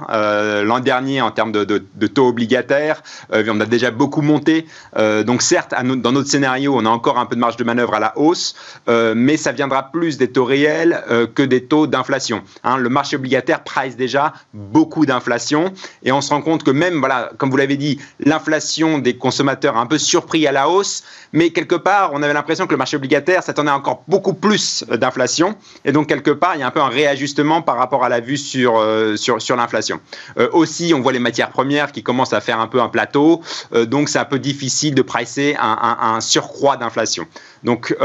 L'an 0.64 0.80
dernier, 0.80 1.22
en 1.22 1.32
termes 1.32 1.52
de, 1.52 2.08
taux 2.08 2.30
obligataires, 2.30 3.04
on 3.32 3.60
a 3.60 3.66
déjà 3.66 3.92
beaucoup 3.92 4.22
monté. 4.22 4.66
donc 4.96 5.42
certes, 5.42 5.74
dans 5.84 6.12
notre 6.12 6.30
scénario, 6.30 6.74
on 6.76 6.86
a 6.86 6.90
encore 6.90 7.20
un 7.20 7.26
peu 7.26 7.36
de 7.36 7.42
marge 7.42 7.58
de 7.58 7.64
manœuvre 7.64 7.96
à 7.96 8.00
la 8.00 8.18
hausse, 8.18 8.56
mais 8.88 9.38
ça 9.38 9.52
viendra 9.52 9.92
plus 9.92 10.18
des 10.18 10.32
taux 10.32 10.46
réels 10.46 11.04
que 11.36 11.44
des 11.44 11.66
taux 11.66 11.88
d'inflation. 11.88 12.44
Hein, 12.64 12.78
le 12.78 12.90
marché 12.90 13.18
obligataire 13.18 13.64
price 13.64 13.98
déjà 13.98 14.34
beaucoup 14.54 15.06
d'inflation, 15.06 15.74
et 16.04 16.12
on 16.12 16.22
se 16.22 16.30
rend 16.30 16.42
compte 16.42 16.64
que 16.64 16.72
même, 16.72 17.00
voilà, 17.00 17.32
comme 17.38 17.52
vous 17.52 17.58
l'avez 17.58 17.78
dit, 17.78 18.00
l'inflation 18.20 19.00
des 19.00 19.09
consommateurs 19.18 19.78
un 19.78 19.86
peu 19.86 19.98
surpris 19.98 20.48
à 20.48 20.52
la 20.52 20.70
hausse, 20.70 21.04
mais 21.34 21.52
quelque 21.52 21.76
part, 21.76 22.12
on 22.14 22.24
avait 22.24 22.34
l'impression 22.34 22.66
que 22.66 22.72
le 22.72 22.78
marché 22.78 22.98
obligataire 22.98 23.44
s'attendait 23.44 23.72
encore 23.72 24.04
beaucoup 24.08 24.34
plus 24.34 24.84
d'inflation, 24.90 25.56
et 25.86 25.92
donc 25.92 26.08
quelque 26.08 26.32
part, 26.32 26.56
il 26.56 26.60
y 26.60 26.64
a 26.64 26.68
un 26.68 26.72
peu 26.72 26.82
un 26.82 26.90
réajustement 26.90 27.62
par 27.62 27.78
rapport 27.78 28.04
à 28.04 28.10
la 28.10 28.20
vue 28.20 28.38
sur, 28.38 28.78
euh, 28.78 29.16
sur, 29.16 29.56
l'inflation. 29.56 30.00
Euh, 30.38 30.50
aussi, 30.54 30.94
on 30.96 31.02
voit 31.02 31.12
les 31.12 31.20
matières 31.20 31.50
premières 31.50 31.92
qui 31.92 32.04
commencent 32.04 32.34
à 32.34 32.42
faire 32.42 32.60
un 32.60 32.68
peu 32.68 32.82
un 32.82 32.90
plateau, 32.90 33.42
euh, 33.74 33.86
donc 33.86 34.10
c'est 34.10 34.20
un 34.20 34.26
peu 34.26 34.40
difficile 34.40 34.96
de 34.96 35.02
pricer 35.02 35.56
un, 35.60 36.20
surcroît 36.22 36.78
d'inflation. 36.78 37.26
Donc, 37.64 37.96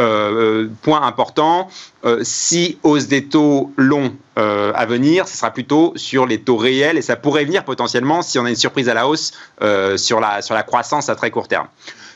point 0.82 1.02
important, 1.02 1.68
si 2.22 2.78
hausse 2.82 3.06
des 3.06 3.26
taux 3.26 3.72
longs 3.76 4.14
à 4.36 4.86
venir, 4.86 5.28
ce 5.28 5.36
sera 5.36 5.50
plutôt 5.50 5.92
sur 5.96 6.26
les 6.26 6.40
taux 6.40 6.56
réels 6.56 6.98
et 6.98 7.02
ça 7.02 7.16
pourrait 7.16 7.44
venir 7.44 7.64
potentiellement 7.64 8.22
si 8.22 8.38
on 8.38 8.44
a 8.44 8.50
une 8.50 8.56
surprise 8.56 8.88
à 8.88 8.94
la 8.94 9.06
hausse 9.08 9.32
sur, 9.96 10.20
la, 10.20 10.42
sur 10.42 10.54
la 10.54 10.62
croissance 10.62 11.08
à 11.08 11.14
très 11.14 11.30
court 11.30 11.48
terme. 11.48 11.68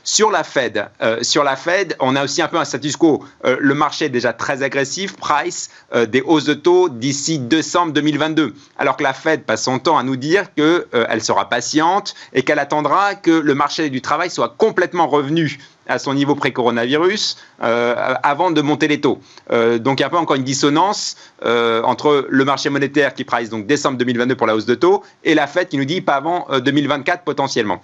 Sur 0.08 0.30
la 0.30 0.42
Fed, 0.42 0.88
euh, 1.02 1.18
sur 1.20 1.44
la 1.44 1.54
Fed, 1.54 1.94
on 2.00 2.16
a 2.16 2.24
aussi 2.24 2.40
un 2.40 2.48
peu 2.48 2.56
un 2.56 2.64
status 2.64 2.96
quo. 2.96 3.22
Euh, 3.44 3.58
le 3.60 3.74
marché 3.74 4.06
est 4.06 4.08
déjà 4.08 4.32
très 4.32 4.62
agressif, 4.62 5.14
price 5.16 5.68
euh, 5.94 6.06
des 6.06 6.22
hausses 6.22 6.46
de 6.46 6.54
taux 6.54 6.88
d'ici 6.88 7.38
décembre 7.38 7.92
2022, 7.92 8.54
alors 8.78 8.96
que 8.96 9.02
la 9.02 9.12
Fed 9.12 9.42
passe 9.42 9.64
son 9.64 9.78
temps 9.78 9.98
à 9.98 10.02
nous 10.02 10.16
dire 10.16 10.54
qu'elle 10.54 11.22
sera 11.22 11.50
patiente 11.50 12.14
et 12.32 12.42
qu'elle 12.42 12.58
attendra 12.58 13.16
que 13.16 13.30
le 13.30 13.54
marché 13.54 13.90
du 13.90 14.00
travail 14.00 14.30
soit 14.30 14.54
complètement 14.56 15.08
revenu 15.08 15.58
à 15.88 15.98
son 15.98 16.14
niveau 16.14 16.34
pré-coronavirus 16.34 17.38
euh, 17.62 18.14
avant 18.22 18.50
de 18.50 18.60
monter 18.60 18.88
les 18.88 19.00
taux. 19.00 19.18
Euh, 19.50 19.78
donc 19.78 19.98
il 19.98 20.02
y 20.02 20.04
a 20.04 20.06
un 20.06 20.10
peu 20.10 20.16
encore 20.16 20.36
une 20.36 20.44
dissonance 20.44 21.16
euh, 21.44 21.82
entre 21.82 22.26
le 22.28 22.44
marché 22.44 22.70
monétaire 22.70 23.14
qui 23.14 23.24
price 23.24 23.48
donc 23.48 23.66
décembre 23.66 23.98
2022 23.98 24.36
pour 24.36 24.46
la 24.46 24.54
hausse 24.54 24.66
de 24.66 24.74
taux 24.74 25.02
et 25.24 25.34
la 25.34 25.46
Fed 25.46 25.68
qui 25.68 25.78
nous 25.78 25.84
dit 25.84 26.00
pas 26.00 26.16
avant 26.16 26.46
2024 26.50 27.24
potentiellement. 27.24 27.80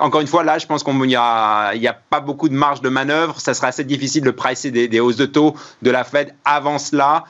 encore 0.00 0.20
une 0.20 0.26
fois, 0.26 0.44
là, 0.44 0.58
je 0.58 0.66
pense 0.66 0.84
qu'il 0.84 0.94
n'y 0.94 1.16
a, 1.16 1.72
pas 2.10 2.20
beaucoup 2.20 2.48
de 2.48 2.54
marge 2.54 2.80
de 2.82 2.88
manœuvre. 2.88 3.40
Ça 3.40 3.54
sera 3.54 3.68
assez 3.68 3.84
difficile 3.84 4.22
de 4.22 4.30
pricer 4.30 4.70
des, 4.70 4.88
des 4.88 5.00
hausses 5.00 5.16
de 5.16 5.26
taux 5.26 5.54
de 5.82 5.90
la 5.90 6.04
Fed 6.04 6.34
avant 6.44 6.78
cela. 6.78 7.24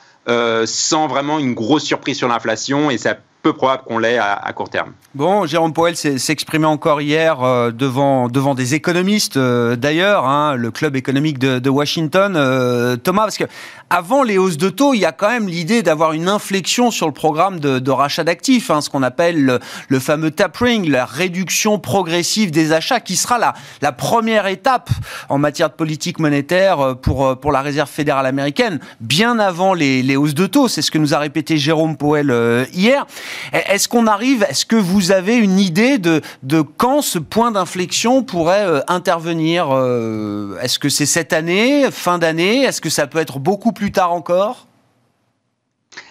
sans 0.67 1.07
vraiment 1.07 1.39
une 1.39 1.55
grosse 1.55 1.85
surprise 1.85 2.17
sur 2.17 2.29
l'inflation 2.29 2.91
et 2.91 2.99
ça 2.99 3.17
peu 3.45 3.53
probable 3.53 3.83
qu'on 3.87 3.99
l'ait 3.99 4.17
à, 4.17 4.51
court 4.55 4.71
terme. 4.71 4.93
Bon, 5.15 5.45
Jérôme 5.45 5.75
Powell 5.75 5.97
s'exprimait 5.97 6.67
encore 6.67 7.03
hier 7.03 7.43
euh, 7.43 7.71
devant, 7.71 8.29
devant 8.29 8.55
des 8.55 8.75
économistes, 8.75 9.37
euh, 9.37 9.77
d'ailleurs, 9.77 10.27
hein, 10.27 10.55
le 10.55 10.71
club 10.71 10.97
économique 10.97 11.39
de, 11.39 11.69
Washington. 11.69 12.35
Euh, 12.37 12.97
Thomas, 12.97 13.23
parce 13.23 13.37
que 13.37 13.45
avant 13.91 14.23
les 14.23 14.39
hausses 14.39 14.57
de 14.57 14.71
taux, 14.71 14.95
il 14.95 15.01
y 15.01 15.05
a 15.05 15.13
quand 15.13 15.29
même 15.29 15.47
l'idée 15.47 15.83
d'avoir 15.83 16.15
une 16.15 16.29
inflexion 16.29 16.91
sur 16.91 17.07
le 17.07 17.13
programme 17.13 17.61
de, 17.61 17.91
rachat 17.91 18.25
d'actifs, 18.25 18.71
hein, 18.71 18.81
ce 18.81 18.89
qu'on 18.89 19.03
appelle 19.03 19.61
le, 19.89 19.99
fameux 20.01 20.31
tapering, 20.31 20.89
la 20.89 21.05
réduction 21.05 21.79
progressive 21.79 22.51
des 22.51 22.73
achats, 22.73 23.01
qui 23.01 23.17
sera 23.17 23.39
la, 23.39 23.53
la 23.83 23.93
première 23.93 24.47
étape 24.47 24.89
en 25.29 25.37
matière 25.37 25.69
de 25.69 25.75
politique 25.75 26.19
monétaire 26.19 26.97
pour, 27.03 27.39
pour 27.39 27.53
la 27.53 27.61
Réserve 27.61 27.91
fédérale 27.91 28.25
américaine, 28.25 28.81
bien 29.01 29.39
avant 29.39 29.75
les, 29.75 30.03
les 30.03 30.17
hausses 30.17 30.35
de 30.35 30.47
taux. 30.47 30.67
C'est 30.67 30.81
ce 30.81 30.91
que 30.91 30.99
nous 30.99 31.13
a 31.13 31.19
répété 31.19 31.59
Jérôme 31.59 31.99
Powell 31.99 32.67
hier. 32.73 33.07
Est-ce 33.53 33.89
qu'on 33.89 34.07
arrive, 34.07 34.45
est-ce 34.49 34.67
que 34.67 34.77
vous 34.77 35.13
avez 35.13 35.37
une 35.37 35.59
idée 35.59 35.99
de, 35.99 36.21
quand 36.77 37.03
ce 37.03 37.19
point 37.19 37.51
d'inflexion 37.51 38.23
pourrait 38.23 38.67
euh, 38.67 38.81
intervenir 38.89 39.69
euh, 39.71 40.59
Est-ce 40.61 40.79
que 40.79 40.89
c'est 40.89 41.07
cette 41.07 41.33
année, 41.33 41.91
fin 41.91 42.19
d'année 42.19 42.63
Est-ce 42.63 42.81
que 42.81 42.91
ça 42.91 43.07
peut 43.07 43.19
être 43.19 43.39
beaucoup 43.39 43.73
plus 43.73 43.93
tard 43.93 44.13
encore? 44.13 44.67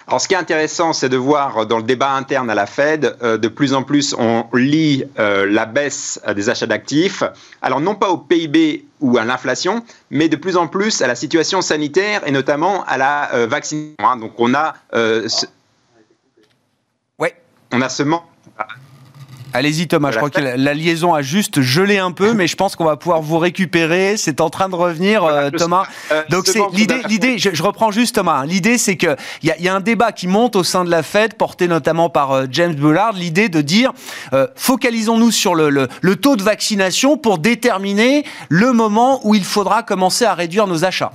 Alors, 0.07 0.19
ce 0.19 0.27
qui 0.27 0.33
est 0.33 0.37
intéressant, 0.37 0.91
c'est 0.91 1.07
de 1.07 1.17
voir 1.17 1.65
dans 1.65 1.77
le 1.77 1.83
débat 1.83 2.11
interne 2.11 2.49
à 2.49 2.55
la 2.55 2.65
Fed, 2.65 3.15
euh, 3.21 3.37
de 3.37 3.47
plus 3.47 3.73
en 3.73 3.83
plus, 3.83 4.13
on 4.17 4.45
lit 4.53 5.05
la 5.17 5.65
baisse 5.65 6.19
des 6.35 6.49
achats 6.49 6.67
d'actifs. 6.67 7.23
Alors, 7.61 7.79
non 7.79 7.95
pas 7.95 8.09
au 8.09 8.17
PIB 8.17 8.85
ou 8.99 9.17
à 9.17 9.23
l'inflation, 9.23 9.83
mais 10.11 10.29
de 10.29 10.35
plus 10.35 10.57
en 10.57 10.67
plus 10.67 11.01
à 11.01 11.07
la 11.07 11.15
situation 11.15 11.61
sanitaire 11.61 12.21
et 12.25 12.31
notamment 12.31 12.83
à 12.85 12.97
la 12.97 13.29
vaccination. 13.47 13.95
Hein. 13.99 14.17
Donc, 14.17 14.33
on 14.37 14.53
a 14.53 14.73
on 17.73 17.81
a 17.81 17.89
ce 17.89 18.03
manque. 18.03 18.23
Allez-y 19.55 19.87
Thomas, 19.87 20.09
je 20.09 20.17
crois 20.17 20.31
que 20.31 20.41
la, 20.41 20.73
liaison 20.73 21.13
a 21.13 21.21
juste 21.21 21.61
gelé 21.61 21.99
un 21.99 22.11
peu, 22.11 22.33
mais 22.33 22.47
je 22.47 22.55
pense 22.55 22.75
qu'on 22.75 22.85
va 22.85 22.97
pouvoir 22.97 23.21
vous 23.21 23.37
récupérer. 23.37 24.17
C'est 24.17 24.41
en 24.41 24.49
train 24.49 24.67
de 24.67 24.73
revenir, 24.73 25.23
euh, 25.23 25.51
Thomas. 25.51 25.85
Euh, 26.11 26.23
Donc 26.29 26.47
c'est 26.47 26.59
l'idée, 26.73 27.01
l'idée. 27.07 27.37
Je, 27.37 27.61
reprends 27.61 27.91
juste 27.91 28.15
Thomas. 28.15 28.39
Hein. 28.39 28.45
L'idée, 28.47 28.79
c'est 28.79 28.97
que 28.97 29.15
il 29.43 29.53
y, 29.59 29.67
a 29.67 29.75
un 29.75 29.79
débat 29.79 30.11
qui 30.11 30.27
monte 30.27 30.55
au 30.55 30.63
sein 30.63 30.83
de 30.83 30.89
la 30.89 31.03
Fed, 31.03 31.35
porté 31.35 31.67
notamment 31.67 32.09
par 32.09 32.31
euh, 32.31 32.45
James 32.49 32.73
Bullard. 32.73 33.13
L'idée 33.13 33.47
de 33.47 33.61
dire, 33.61 33.91
focalisons-nous 34.55 35.29
sur 35.29 35.53
le, 35.53 35.69
le 35.69 36.15
taux 36.15 36.35
de 36.35 36.43
vaccination 36.43 37.17
pour 37.17 37.37
déterminer 37.37 38.25
le 38.49 38.73
moment 38.73 39.19
où 39.23 39.35
il 39.35 39.43
faudra 39.43 39.83
commencer 39.83 40.25
à 40.25 40.33
réduire 40.33 40.65
nos 40.65 40.83
achats. 40.83 41.11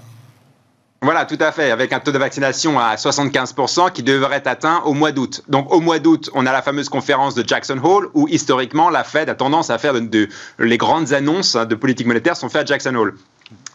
Voilà, 1.00 1.26
tout 1.26 1.38
à 1.38 1.52
fait, 1.52 1.70
avec 1.70 1.92
un 1.92 2.00
taux 2.00 2.10
de 2.10 2.18
vaccination 2.18 2.80
à 2.80 2.96
75% 2.96 3.92
qui 3.92 4.02
devrait 4.02 4.38
être 4.38 4.48
atteint 4.48 4.82
au 4.84 4.94
mois 4.94 5.12
d'août. 5.12 5.44
Donc 5.48 5.72
au 5.72 5.80
mois 5.80 6.00
d'août, 6.00 6.28
on 6.34 6.44
a 6.44 6.50
la 6.50 6.60
fameuse 6.60 6.88
conférence 6.88 7.36
de 7.36 7.46
Jackson 7.46 7.78
Hole 7.80 8.10
où 8.14 8.26
historiquement 8.26 8.90
la 8.90 9.04
Fed 9.04 9.28
a 9.28 9.36
tendance 9.36 9.70
à 9.70 9.78
faire 9.78 9.94
de, 9.94 10.28
les 10.58 10.76
grandes 10.76 11.12
annonces 11.12 11.54
de 11.54 11.74
politique 11.76 12.08
monétaire 12.08 12.36
sont 12.36 12.48
faites 12.48 12.62
à 12.62 12.64
Jackson 12.64 12.96
Hole. 12.96 13.14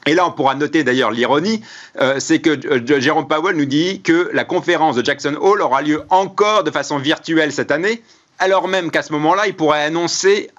Et 0.05 0.15
là, 0.15 0.27
on 0.27 0.31
pourra 0.31 0.55
noter 0.55 0.83
d'ailleurs 0.83 1.11
l'ironie, 1.11 1.61
euh, 2.01 2.15
c'est 2.19 2.39
que 2.39 2.49
euh, 2.49 2.99
Jérôme 2.99 3.29
Powell 3.29 3.55
nous 3.55 3.65
dit 3.65 4.01
que 4.01 4.29
la 4.33 4.43
conférence 4.43 4.97
de 4.97 5.05
Jackson 5.05 5.37
Hole 5.39 5.61
aura 5.61 5.81
lieu 5.81 6.03
encore 6.09 6.65
de 6.65 6.71
façon 6.71 6.97
virtuelle 6.97 7.53
cette 7.53 7.71
année, 7.71 8.03
alors 8.43 8.67
même 8.67 8.91
qu'à 8.91 9.03
ce 9.03 9.13
moment-là, 9.13 9.47
il 9.47 9.55
pourrait 9.55 9.83
annoncer 9.83 10.49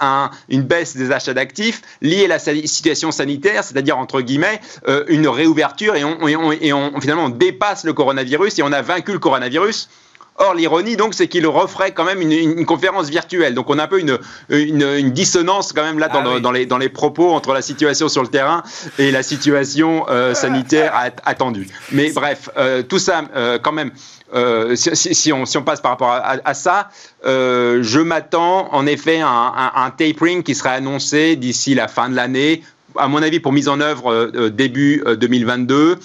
une 0.48 0.62
baisse 0.62 0.96
des 0.96 1.12
achats 1.12 1.34
d'actifs 1.34 1.82
liée 2.00 2.24
à 2.24 2.28
la 2.28 2.38
situation 2.38 3.12
sanitaire, 3.12 3.62
c'est-à-dire 3.62 3.98
entre 3.98 4.22
guillemets 4.22 4.58
euh, 4.88 5.04
une 5.08 5.28
réouverture 5.28 5.94
et, 5.94 6.02
on, 6.02 7.00
finalement 7.00 7.28
dépasse 7.28 7.84
le 7.84 7.92
coronavirus 7.92 8.58
et 8.58 8.62
on 8.62 8.72
a 8.72 8.80
vaincu 8.80 9.12
le 9.12 9.18
coronavirus. 9.18 9.90
Or, 10.36 10.54
l'ironie, 10.54 10.96
donc, 10.96 11.14
c'est 11.14 11.28
qu'il 11.28 11.46
referait 11.46 11.92
quand 11.92 12.04
même 12.04 12.20
une, 12.20 12.66
conférence 12.66 13.08
virtuelle. 13.08 13.54
Donc, 13.54 13.70
on 13.70 13.78
a 13.78 13.84
un 13.84 13.86
peu 13.86 14.00
une, 14.00 15.10
dissonance 15.10 15.72
quand 15.72 15.82
même 15.82 15.98
là 15.98 16.08
dans, 16.08 16.24
ah 16.24 16.40
dans, 16.40 16.78
les, 16.78 16.88
propos 16.88 17.30
entre 17.30 17.52
la 17.52 17.62
situation 17.62 18.08
sur 18.08 18.22
le 18.22 18.28
terrain 18.28 18.62
et 18.98 19.10
la 19.10 19.22
situation 19.22 20.06
euh, 20.08 20.34
sanitaire 20.34 20.92
attendue. 21.24 21.68
Mais 21.92 22.10
bref, 22.10 22.50
euh, 22.56 22.82
tout 22.82 22.98
ça, 22.98 23.22
quand 23.62 23.72
même, 23.72 23.92
euh, 24.34 24.74
si, 24.74 25.32
on, 25.32 25.62
passe 25.62 25.80
par 25.80 25.92
rapport 25.92 26.10
à, 26.10 26.54
ça, 26.54 26.88
euh, 27.24 27.82
je 27.82 28.00
m'attends 28.00 28.72
en 28.74 28.84
effet 28.86 29.20
à 29.22 29.84
un, 29.84 29.90
tapering 29.90 30.42
qui 30.42 30.56
serait 30.56 30.70
annoncé 30.70 31.36
d'ici 31.36 31.74
la 31.74 31.86
fin 31.86 32.08
de 32.08 32.16
l'année, 32.16 32.62
à 32.96 33.08
mon 33.08 33.22
avis, 33.22 33.40
pour 33.40 33.52
mise 33.52 33.68
en 33.68 33.80
œuvre 33.80 34.12
euh, 34.12 34.50
début 34.50 35.02
2022, 35.04 35.98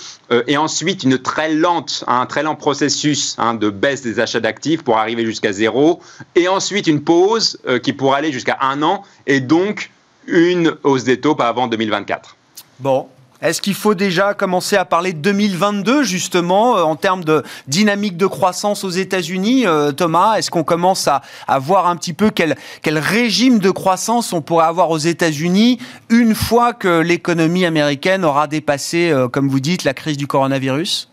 et 0.48 0.58
ensuite 0.58 1.04
une 1.04 1.18
très 1.18 1.54
lente, 1.54 2.04
un 2.08 2.26
très 2.26 2.44
lent 2.44 2.56
processus 2.56 3.36
hein, 3.38 3.54
de 3.54 3.70
baisse 3.70 4.02
des 4.02 4.20
achats 4.20 4.40
d'actifs 4.40 4.84
pour 4.84 4.98
arriver 4.98 5.26
jusqu'à 5.26 5.52
zéro, 5.52 6.02
et 6.36 6.48
ensuite 6.48 6.88
une 6.88 7.02
pause 7.02 7.60
qui 7.84 7.94
pourrait 7.94 8.20
aller 8.20 8.32
jusqu'à 8.32 8.58
un 8.62 8.84
an, 8.84 9.04
et 9.28 9.40
donc 9.40 9.92
une 10.28 10.76
hausse 10.84 11.04
des 11.04 11.20
taux 11.20 11.36
pas 11.36 11.48
avant 11.48 11.68
2024. 11.68 12.36
Bon, 12.80 13.08
est-ce 13.42 13.62
qu'il 13.62 13.74
faut 13.74 13.96
déjà 13.96 14.34
commencer 14.34 14.76
à 14.76 14.84
parler 14.84 15.14
de 15.14 15.20
2022 15.20 16.04
justement 16.04 16.78
euh, 16.78 16.82
en 16.82 16.98
termes 16.98 17.24
de 17.24 17.44
dynamique 17.68 18.18
de 18.18 18.26
croissance 18.26 18.84
aux 18.84 18.90
États-Unis, 18.90 19.66
euh, 19.66 19.94
Thomas? 19.94 20.36
Est-ce 20.36 20.52
qu'on 20.52 20.66
commence 20.66 21.08
à, 21.08 21.22
voir 21.60 21.88
un 21.88 21.96
petit 21.96 22.12
peu 22.12 22.32
quel, 22.32 22.58
régime 22.86 23.60
de 23.60 23.72
croissance 23.72 24.34
on 24.34 24.42
pourrait 24.42 24.66
avoir 24.66 24.90
aux 24.90 24.98
États-Unis 24.98 25.80
une 26.10 26.36
fois 26.36 26.74
que 26.74 27.00
l'économie 27.00 27.66
américaine 27.66 28.26
aura 28.26 28.48
dépassé, 28.48 29.10
euh, 29.10 29.30
comme 29.30 29.48
vous 29.48 29.62
dites, 29.62 29.86
la 29.86 29.94
crise 29.94 30.18
du 30.18 30.28
coronavirus? 30.28 31.10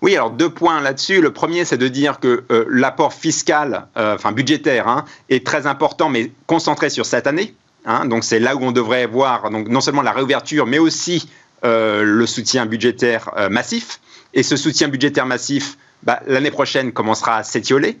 Oui, 0.00 0.14
alors 0.14 0.30
deux 0.30 0.50
points 0.50 0.80
là-dessus. 0.80 1.20
Le 1.20 1.32
premier, 1.32 1.64
c'est 1.64 1.78
de 1.78 1.88
dire 1.88 2.20
que 2.20 2.44
l'apport 2.68 3.14
fiscal, 3.14 3.86
enfin 3.96 4.32
budgétaire, 4.32 4.86
hein, 4.86 5.06
est 5.30 5.46
très 5.46 5.66
important, 5.66 6.10
mais 6.10 6.30
concentré 6.46 6.90
sur 6.90 7.06
cette 7.06 7.26
année. 7.26 7.54
Hein, 7.84 8.06
donc 8.06 8.24
c'est 8.24 8.38
là 8.38 8.56
où 8.56 8.62
on 8.62 8.72
devrait 8.72 9.06
voir 9.06 9.50
donc, 9.50 9.68
non 9.68 9.80
seulement 9.80 10.02
la 10.02 10.12
réouverture, 10.12 10.66
mais 10.66 10.78
aussi 10.78 11.28
euh, 11.64 12.02
le 12.02 12.26
soutien 12.26 12.66
budgétaire 12.66 13.30
euh, 13.36 13.48
massif. 13.48 14.00
Et 14.32 14.42
ce 14.42 14.56
soutien 14.56 14.88
budgétaire 14.88 15.26
massif, 15.26 15.76
bah, 16.02 16.20
l'année 16.26 16.50
prochaine, 16.50 16.92
commencera 16.92 17.36
à 17.36 17.42
s'étioler. 17.42 17.98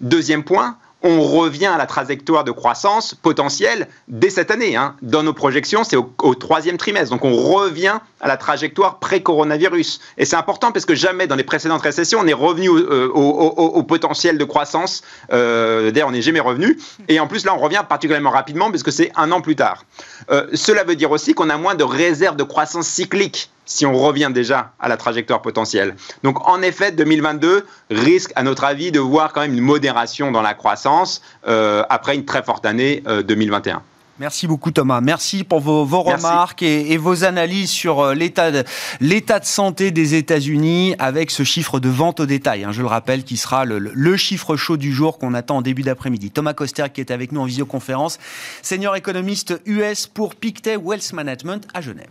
Deuxième 0.00 0.44
point, 0.44 0.76
on 1.02 1.22
revient 1.22 1.66
à 1.66 1.78
la 1.78 1.86
trajectoire 1.86 2.44
de 2.44 2.52
croissance 2.52 3.14
potentielle 3.14 3.88
dès 4.08 4.30
cette 4.30 4.50
année. 4.50 4.76
Hein. 4.76 4.94
Dans 5.02 5.22
nos 5.22 5.32
projections, 5.32 5.84
c'est 5.84 5.96
au, 5.96 6.34
troisième 6.34 6.76
trimestre. 6.76 7.10
Donc 7.10 7.24
on 7.24 7.34
revient 7.34 7.98
à 8.20 8.28
la 8.28 8.36
trajectoire 8.36 8.98
pré-coronavirus. 8.98 10.00
Et 10.18 10.24
c'est 10.24 10.36
important 10.36 10.72
parce 10.72 10.84
que 10.84 10.94
jamais 10.94 11.26
dans 11.26 11.36
les 11.36 11.44
précédentes 11.44 11.82
récessions, 11.82 12.20
on 12.20 12.26
est 12.26 12.32
revenu 12.32 12.68
au, 12.68 13.78
euh, 13.78 13.82
potentiel 13.82 14.38
de 14.38 14.44
croissance. 14.44 15.02
Euh, 15.32 15.90
D'ailleurs, 15.90 16.08
on 16.08 16.12
n'est 16.12 16.22
jamais 16.22 16.40
revenu. 16.40 16.78
Et 17.08 17.18
en 17.20 17.26
plus, 17.26 17.44
là, 17.44 17.54
on 17.54 17.58
revient 17.58 17.82
particulièrement 17.88 18.30
rapidement 18.30 18.70
parce 18.70 18.82
que 18.82 18.90
c'est 18.90 19.10
un 19.16 19.32
an 19.32 19.40
plus 19.40 19.56
tard. 19.56 19.84
Euh, 20.30 20.46
cela 20.54 20.84
veut 20.84 20.96
dire 20.96 21.10
aussi 21.10 21.34
qu'on 21.34 21.50
a 21.50 21.56
moins 21.56 21.74
de 21.74 21.84
réserves 21.84 22.36
de 22.36 22.44
croissance 22.44 22.86
cyclique 22.86 23.50
si 23.72 23.86
on 23.86 23.94
revient 23.94 24.30
déjà 24.32 24.72
à 24.78 24.88
la 24.88 24.96
trajectoire 24.96 25.40
potentielle. 25.40 25.96
Donc 26.22 26.46
en 26.48 26.60
effet, 26.62 26.92
2022 26.92 27.66
risque, 27.90 28.32
à 28.36 28.42
notre 28.42 28.64
avis, 28.64 28.92
de 28.92 29.00
voir 29.00 29.32
quand 29.32 29.40
même 29.40 29.54
une 29.54 29.60
modération 29.60 30.30
dans 30.30 30.42
la 30.42 30.54
croissance 30.54 31.22
euh, 31.48 31.82
après 31.88 32.14
une 32.14 32.24
très 32.24 32.42
forte 32.42 32.66
année 32.66 33.02
2021. 33.06 33.76
Euh, 33.76 33.78
Merci 34.18 34.46
beaucoup 34.46 34.70
Thomas. 34.70 35.00
Merci 35.00 35.42
pour 35.42 35.60
vos, 35.60 35.84
remarques 35.84 36.62
et, 36.62 36.96
vos 36.98 37.24
analyses 37.24 37.70
sur 37.70 38.00
euh, 38.00 38.14
l'état 38.14 38.52
de, 38.52 38.62
de, 39.00 39.44
santé 39.44 39.90
des 39.90 40.14
États-Unis 40.14 40.94
avec 40.98 41.30
ce 41.30 41.42
chiffre 41.42 41.80
de 41.80 41.88
vente 41.88 42.20
au 42.20 42.26
détail. 42.26 42.64
Hein, 42.64 42.72
je 42.72 42.82
le 42.82 42.88
rappelle, 42.88 43.24
qui 43.24 43.38
sera 43.38 43.64
le, 43.64 43.78
le 43.78 44.16
chiffre 44.16 44.54
chaud 44.54 44.76
du 44.76 44.92
jour 44.92 45.18
qu'on 45.18 45.32
attend 45.32 45.56
en 45.56 45.62
début 45.62 45.82
d'après-midi. 45.82 46.30
Thomas 46.30 46.52
Coster 46.52 46.84
qui 46.92 47.00
est 47.00 47.10
avec 47.10 47.32
nous 47.32 47.40
en 47.40 47.46
visioconférence, 47.46 48.18
senior 48.60 48.94
économiste 48.96 49.60
US 49.64 50.06
pour 50.06 50.34
Pictet 50.34 50.76
Wealth 50.76 51.14
Management 51.14 51.66
à 51.72 51.80
Genève. 51.80 52.10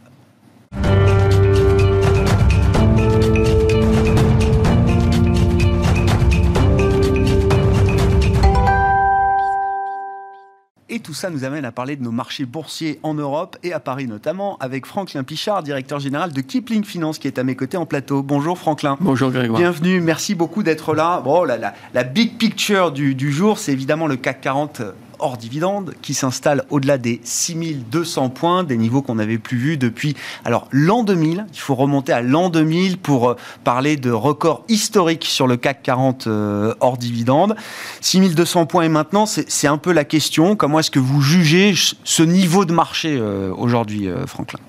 Et 10.93 10.99
tout 10.99 11.13
ça 11.13 11.29
nous 11.29 11.45
amène 11.45 11.63
à 11.63 11.71
parler 11.71 11.95
de 11.95 12.03
nos 12.03 12.11
marchés 12.11 12.43
boursiers 12.43 12.99
en 13.01 13.13
Europe 13.13 13.55
et 13.63 13.71
à 13.71 13.79
Paris 13.79 14.07
notamment, 14.07 14.57
avec 14.59 14.85
Franklin 14.85 15.23
Pichard, 15.23 15.63
directeur 15.63 16.01
général 16.01 16.33
de 16.33 16.41
Kipling 16.41 16.83
Finance, 16.83 17.17
qui 17.17 17.27
est 17.27 17.39
à 17.39 17.45
mes 17.45 17.55
côtés 17.55 17.77
en 17.77 17.85
plateau. 17.85 18.21
Bonjour 18.23 18.57
Franklin. 18.57 18.97
Bonjour 18.99 19.31
Grégoire. 19.31 19.57
Bienvenue, 19.57 20.01
merci 20.01 20.35
beaucoup 20.35 20.63
d'être 20.63 20.93
là. 20.93 21.21
Bon, 21.21 21.45
la, 21.45 21.57
la, 21.57 21.73
la 21.93 22.03
big 22.03 22.37
picture 22.37 22.91
du, 22.91 23.15
du 23.15 23.31
jour, 23.31 23.57
c'est 23.57 23.71
évidemment 23.71 24.05
le 24.05 24.17
CAC 24.17 24.41
40 24.41 24.81
hors 25.21 25.37
dividende 25.37 25.93
qui 26.01 26.13
s'installe 26.13 26.65
au-delà 26.69 26.97
des 26.97 27.21
6200 27.23 28.29
points, 28.29 28.63
des 28.63 28.77
niveaux 28.77 29.01
qu'on 29.01 29.15
n'avait 29.15 29.37
plus 29.37 29.57
vus 29.57 29.77
depuis 29.77 30.15
alors 30.45 30.67
l'an 30.71 31.03
2000. 31.03 31.45
Il 31.53 31.59
faut 31.59 31.75
remonter 31.75 32.11
à 32.13 32.21
l'an 32.21 32.49
2000 32.49 32.97
pour 32.97 33.29
euh, 33.29 33.35
parler 33.63 33.97
de 33.97 34.11
records 34.11 34.63
historiques 34.67 35.25
sur 35.25 35.47
le 35.47 35.57
CAC 35.57 35.83
40 35.83 36.27
euh, 36.27 36.73
hors 36.79 36.97
dividende. 36.97 37.55
6200 38.01 38.65
points 38.65 38.83
et 38.83 38.89
maintenant, 38.89 39.25
c'est 39.25 39.67
un 39.67 39.77
peu 39.77 39.91
la 39.91 40.03
question. 40.03 40.55
Comment 40.55 40.79
est-ce 40.79 40.91
que 40.91 40.99
vous 40.99 41.21
jugez 41.21 41.73
ce 42.03 42.23
niveau 42.23 42.65
de 42.65 42.73
marché 42.73 43.17
euh, 43.17 43.53
aujourd'hui, 43.55 44.09
Franklin? 44.25 44.59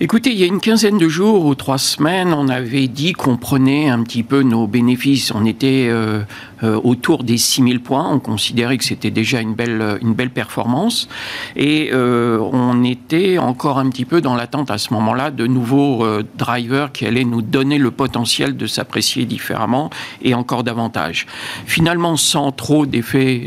Écoutez, 0.00 0.30
il 0.30 0.38
y 0.38 0.44
a 0.44 0.46
une 0.46 0.60
quinzaine 0.60 0.96
de 0.96 1.08
jours 1.08 1.44
ou 1.44 1.56
trois 1.56 1.76
semaines, 1.76 2.32
on 2.32 2.48
avait 2.48 2.86
dit 2.86 3.14
qu'on 3.14 3.36
prenait 3.36 3.88
un 3.88 4.04
petit 4.04 4.22
peu 4.22 4.42
nos 4.42 4.68
bénéfices. 4.68 5.32
On 5.34 5.44
était 5.44 5.88
euh, 5.90 6.22
euh, 6.62 6.80
autour 6.84 7.24
des 7.24 7.36
6000 7.36 7.80
points. 7.80 8.08
On 8.08 8.20
considérait 8.20 8.78
que 8.78 8.84
c'était 8.84 9.10
déjà 9.10 9.40
une 9.40 9.54
belle, 9.54 9.98
une 10.00 10.14
belle 10.14 10.30
performance. 10.30 11.08
Et 11.56 11.90
euh, 11.92 12.38
on 12.38 12.84
était 12.84 13.38
encore 13.38 13.80
un 13.80 13.90
petit 13.90 14.04
peu 14.04 14.20
dans 14.20 14.36
l'attente 14.36 14.70
à 14.70 14.78
ce 14.78 14.94
moment-là 14.94 15.32
de 15.32 15.48
nouveaux 15.48 16.06
drivers 16.36 16.92
qui 16.92 17.04
allaient 17.04 17.24
nous 17.24 17.42
donner 17.42 17.78
le 17.78 17.90
potentiel 17.90 18.56
de 18.56 18.68
s'apprécier 18.68 19.24
différemment 19.24 19.90
et 20.22 20.32
encore 20.32 20.62
davantage. 20.62 21.26
Finalement, 21.66 22.16
sans 22.16 22.52
trop 22.52 22.86
d'effet, 22.86 23.46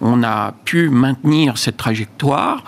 on 0.00 0.22
a 0.22 0.54
pu 0.64 0.88
maintenir 0.88 1.58
cette 1.58 1.76
trajectoire. 1.76 2.64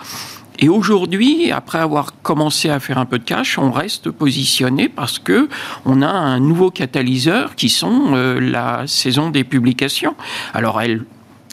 Et 0.59 0.69
aujourd'hui, 0.69 1.51
après 1.51 1.79
avoir 1.79 2.21
commencé 2.21 2.69
à 2.69 2.79
faire 2.79 2.97
un 2.97 3.05
peu 3.05 3.19
de 3.19 3.23
cash, 3.23 3.57
on 3.57 3.71
reste 3.71 4.09
positionné 4.11 4.89
parce 4.89 5.19
que 5.19 5.49
on 5.85 6.01
a 6.01 6.07
un 6.07 6.39
nouveau 6.39 6.71
catalyseur 6.71 7.55
qui 7.55 7.69
sont 7.69 8.13
euh, 8.13 8.39
la 8.39 8.87
saison 8.87 9.29
des 9.29 9.43
publications. 9.43 10.15
Alors 10.53 10.81
elle 10.81 11.03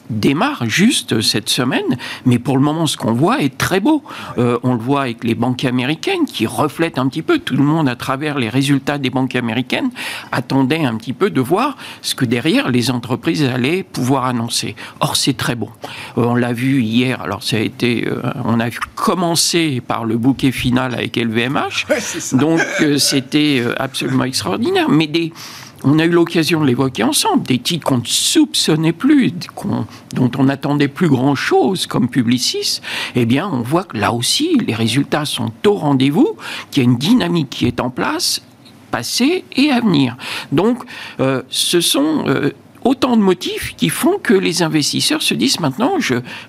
démarre 0.09 0.65
juste 0.65 1.21
cette 1.21 1.49
semaine, 1.49 1.97
mais 2.25 2.39
pour 2.39 2.57
le 2.57 2.63
moment, 2.63 2.87
ce 2.87 2.97
qu'on 2.97 3.13
voit 3.13 3.41
est 3.41 3.57
très 3.57 3.79
beau. 3.79 4.03
Euh, 4.37 4.57
on 4.63 4.73
le 4.73 4.79
voit 4.79 5.01
avec 5.01 5.23
les 5.23 5.35
banques 5.35 5.65
américaines 5.65 6.25
qui 6.25 6.45
reflètent 6.45 6.97
un 6.97 7.07
petit 7.07 7.21
peu, 7.21 7.39
tout 7.39 7.55
le 7.55 7.63
monde 7.63 7.87
à 7.87 7.95
travers 7.95 8.37
les 8.37 8.49
résultats 8.49 8.97
des 8.97 9.09
banques 9.09 9.35
américaines 9.35 9.89
attendait 10.31 10.83
un 10.83 10.95
petit 10.95 11.13
peu 11.13 11.29
de 11.29 11.41
voir 11.41 11.77
ce 12.01 12.15
que 12.15 12.25
derrière 12.25 12.69
les 12.69 12.91
entreprises 12.91 13.43
allaient 13.43 13.83
pouvoir 13.83 14.25
annoncer. 14.25 14.75
Or, 14.99 15.15
c'est 15.15 15.37
très 15.37 15.55
bon. 15.55 15.69
Euh, 16.17 16.23
on 16.23 16.35
l'a 16.35 16.53
vu 16.53 16.81
hier, 16.81 17.21
alors 17.21 17.43
ça 17.43 17.57
a 17.57 17.59
été, 17.59 18.07
euh, 18.07 18.21
on 18.45 18.59
a 18.59 18.69
commencé 18.95 19.81
par 19.85 20.05
le 20.05 20.17
bouquet 20.17 20.51
final 20.51 20.93
avec 20.93 21.15
LVMH, 21.17 21.87
donc 22.33 22.59
c'était 22.97 23.63
absolument 23.77 24.23
extraordinaire, 24.23 24.89
mais 24.89 25.07
des 25.07 25.33
on 25.83 25.99
a 25.99 26.05
eu 26.05 26.09
l'occasion 26.09 26.61
de 26.61 26.65
l'évoquer 26.65 27.03
ensemble, 27.03 27.43
des 27.43 27.59
titres 27.59 27.85
qu'on 27.85 27.97
ne 27.97 28.05
soupçonnait 28.05 28.93
plus, 28.93 29.33
dont 30.13 30.31
on 30.37 30.43
n'attendait 30.45 30.87
plus 30.87 31.09
grand-chose 31.09 31.87
comme 31.87 32.09
Publicis, 32.09 32.81
eh 33.15 33.25
bien, 33.25 33.49
on 33.51 33.61
voit 33.61 33.83
que 33.83 33.97
là 33.97 34.13
aussi, 34.13 34.57
les 34.65 34.73
résultats 34.73 35.25
sont 35.25 35.51
au 35.65 35.73
rendez-vous, 35.73 36.37
qu'il 36.71 36.83
y 36.83 36.85
a 36.85 36.89
une 36.89 36.97
dynamique 36.97 37.49
qui 37.49 37.65
est 37.65 37.79
en 37.79 37.89
place, 37.89 38.41
passé 38.91 39.43
et 39.55 39.71
à 39.71 39.81
venir. 39.81 40.15
Donc, 40.51 40.83
euh, 41.19 41.41
ce 41.49 41.81
sont 41.81 42.25
euh, 42.27 42.51
autant 42.83 43.17
de 43.17 43.21
motifs 43.21 43.75
qui 43.75 43.89
font 43.89 44.19
que 44.21 44.33
les 44.33 44.61
investisseurs 44.61 45.21
se 45.21 45.33
disent 45.33 45.59
maintenant, 45.59 45.97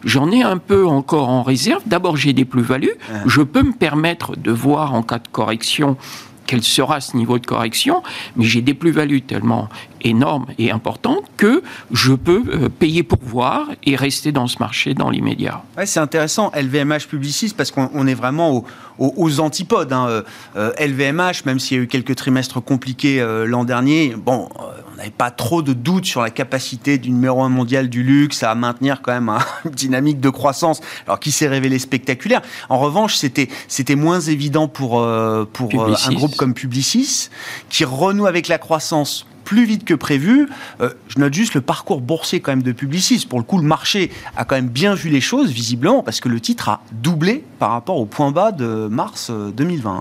j'en 0.05 0.31
ai 0.31 0.42
un 0.42 0.59
peu 0.59 0.87
encore 0.87 1.29
en 1.29 1.42
réserve. 1.42 1.83
D'abord, 1.87 2.16
j'ai 2.16 2.33
des 2.33 2.44
plus-values. 2.44 2.94
Je 3.27 3.42
peux 3.42 3.62
me 3.62 3.73
permettre 3.73 4.37
de 4.37 4.51
voir 4.51 4.94
en 4.94 5.03
cas 5.03 5.18
de 5.18 5.29
correction 5.31 5.97
quel 6.46 6.62
sera 6.62 7.00
ce 7.00 7.16
niveau 7.16 7.38
de 7.38 7.46
correction, 7.46 8.02
mais 8.37 8.44
j'ai 8.44 8.61
des 8.61 8.74
plus-values 8.74 9.22
tellement 9.22 9.68
énormes 10.04 10.46
et 10.58 10.70
importantes 10.70 11.24
que 11.36 11.62
je 11.90 12.12
peux 12.12 12.42
euh, 12.48 12.68
payer 12.68 13.02
pour 13.02 13.18
voir 13.22 13.68
et 13.84 13.96
rester 13.96 14.30
dans 14.32 14.46
ce 14.46 14.58
marché 14.60 14.94
dans 14.94 15.10
l'immédiat. 15.10 15.62
Ouais, 15.76 15.86
c'est 15.86 16.00
intéressant, 16.00 16.52
LVMH 16.54 17.08
publiciste, 17.08 17.56
parce 17.56 17.70
qu'on 17.70 18.06
est 18.06 18.14
vraiment 18.14 18.64
aux, 18.98 19.40
antipodes. 19.40 19.92
Hein. 19.92 20.22
LVMH, 20.54 21.20
euh, 21.20 21.32
même 21.46 21.58
s'il 21.58 21.76
y 21.76 21.80
a 21.80 21.82
eu 21.82 21.88
quelques 21.88 22.14
trimestres 22.14 22.62
compliqués 22.62 23.20
euh, 23.20 23.46
l'an 23.46 23.64
dernier, 23.64 24.14
bon, 24.14 24.48
on 24.92 24.96
n'avait 24.96 25.10
pas 25.10 25.30
trop 25.30 25.62
de 25.62 25.72
doutes 25.72 26.04
sur 26.04 26.22
la 26.22 26.30
capacité 26.30 26.98
du 26.98 27.10
numéro 27.10 27.42
un 27.42 27.48
mondial 27.48 27.88
du 27.88 28.02
luxe 28.02 28.42
à 28.42 28.54
maintenir 28.54 29.02
quand 29.02 29.12
même 29.12 29.32
une 29.64 29.70
dynamique 29.72 30.20
de 30.20 30.28
croissance, 30.28 30.80
alors 31.06 31.18
qui 31.18 31.32
s'est 31.32 31.48
révélé 31.48 31.78
spectaculaire. 31.78 32.42
En 32.68 32.78
revanche, 32.78 33.16
c'était 33.16 33.48
c'était 33.68 33.96
moins 33.96 34.20
évident 34.20 34.68
pour 34.68 35.04
pour 35.52 35.86
un 35.86 36.12
groupe 36.12 36.36
comme 36.36 36.54
Publicis, 36.54 37.30
qui 37.68 37.84
renoue 37.84 38.26
avec 38.26 38.48
la 38.48 38.58
croissance 38.58 39.26
plus 39.44 39.64
vite 39.64 39.85
que 39.85 39.94
prévu. 39.94 40.48
Euh, 40.80 40.90
je 41.09 41.18
note 41.18 41.33
juste 41.33 41.54
le 41.54 41.61
parcours 41.61 42.00
boursier 42.00 42.40
quand 42.40 42.52
même 42.52 42.62
de 42.62 42.72
Publicis. 42.72 43.26
Pour 43.28 43.38
le 43.38 43.44
coup, 43.44 43.59
le 43.59 43.66
marché 43.66 44.11
a 44.37 44.44
quand 44.44 44.57
même 44.57 44.68
bien 44.68 44.94
vu 44.94 45.11
les 45.11 45.20
choses, 45.20 45.50
visiblement, 45.50 46.02
parce 46.02 46.20
que 46.20 46.28
le 46.28 46.40
titre 46.40 46.68
a 46.68 46.83
doublé 46.92 47.44
par 47.59 47.70
rapport 47.70 47.98
au 47.98 48.07
point 48.07 48.30
bas 48.30 48.52
de 48.52 48.88
mars 48.88 49.30
2020. 49.30 49.96
Euh, 49.96 50.00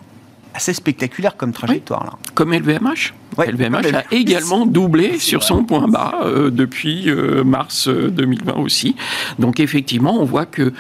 Assez 0.56 0.74
spectaculaire 0.74 1.36
comme 1.36 1.52
trajectoire, 1.52 2.04
là. 2.06 2.14
Comme 2.36 2.54
LVMH 2.54 3.14
LVMH 3.36 3.96
a 3.96 4.04
également 4.12 4.68
doublé 4.68 5.18
sur 5.18 5.42
son 5.42 5.64
point 5.64 5.88
bas 5.88 6.20
euh, 6.26 6.52
depuis 6.52 7.10
mars 7.44 7.88
2020 7.88 8.54
aussi. 8.58 8.96
Donc 9.40 9.60
effectivement, 9.60 10.22
on 10.22 10.26
voit 10.26 10.46
que 10.46 10.72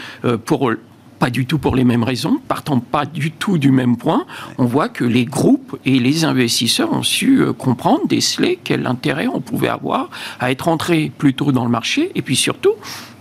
pour 0.45 0.71
pas 1.23 1.29
du 1.29 1.45
tout 1.45 1.57
pour 1.57 1.77
les 1.77 1.85
mêmes 1.85 2.03
raisons, 2.03 2.41
partant 2.49 2.81
pas 2.81 3.05
du 3.05 3.31
tout 3.31 3.57
du 3.57 3.71
même 3.71 3.95
point, 3.95 4.25
on 4.57 4.65
voit 4.65 4.89
que 4.89 5.05
les 5.05 5.23
groupes 5.23 5.62
et 5.85 5.99
les 5.99 6.25
investisseurs 6.25 6.91
ont 6.91 7.03
su 7.03 7.41
euh, 7.41 7.53
comprendre, 7.53 8.07
déceler 8.07 8.59
quel 8.63 8.85
intérêt 8.87 9.27
on 9.27 9.41
pouvait 9.41 9.69
avoir 9.69 10.09
à 10.39 10.51
être 10.51 10.67
entré 10.67 11.11
plus 11.17 11.33
tôt 11.33 11.51
dans 11.51 11.65
le 11.65 11.71
marché, 11.71 12.11
et 12.15 12.21
puis 12.21 12.35
surtout 12.35 12.73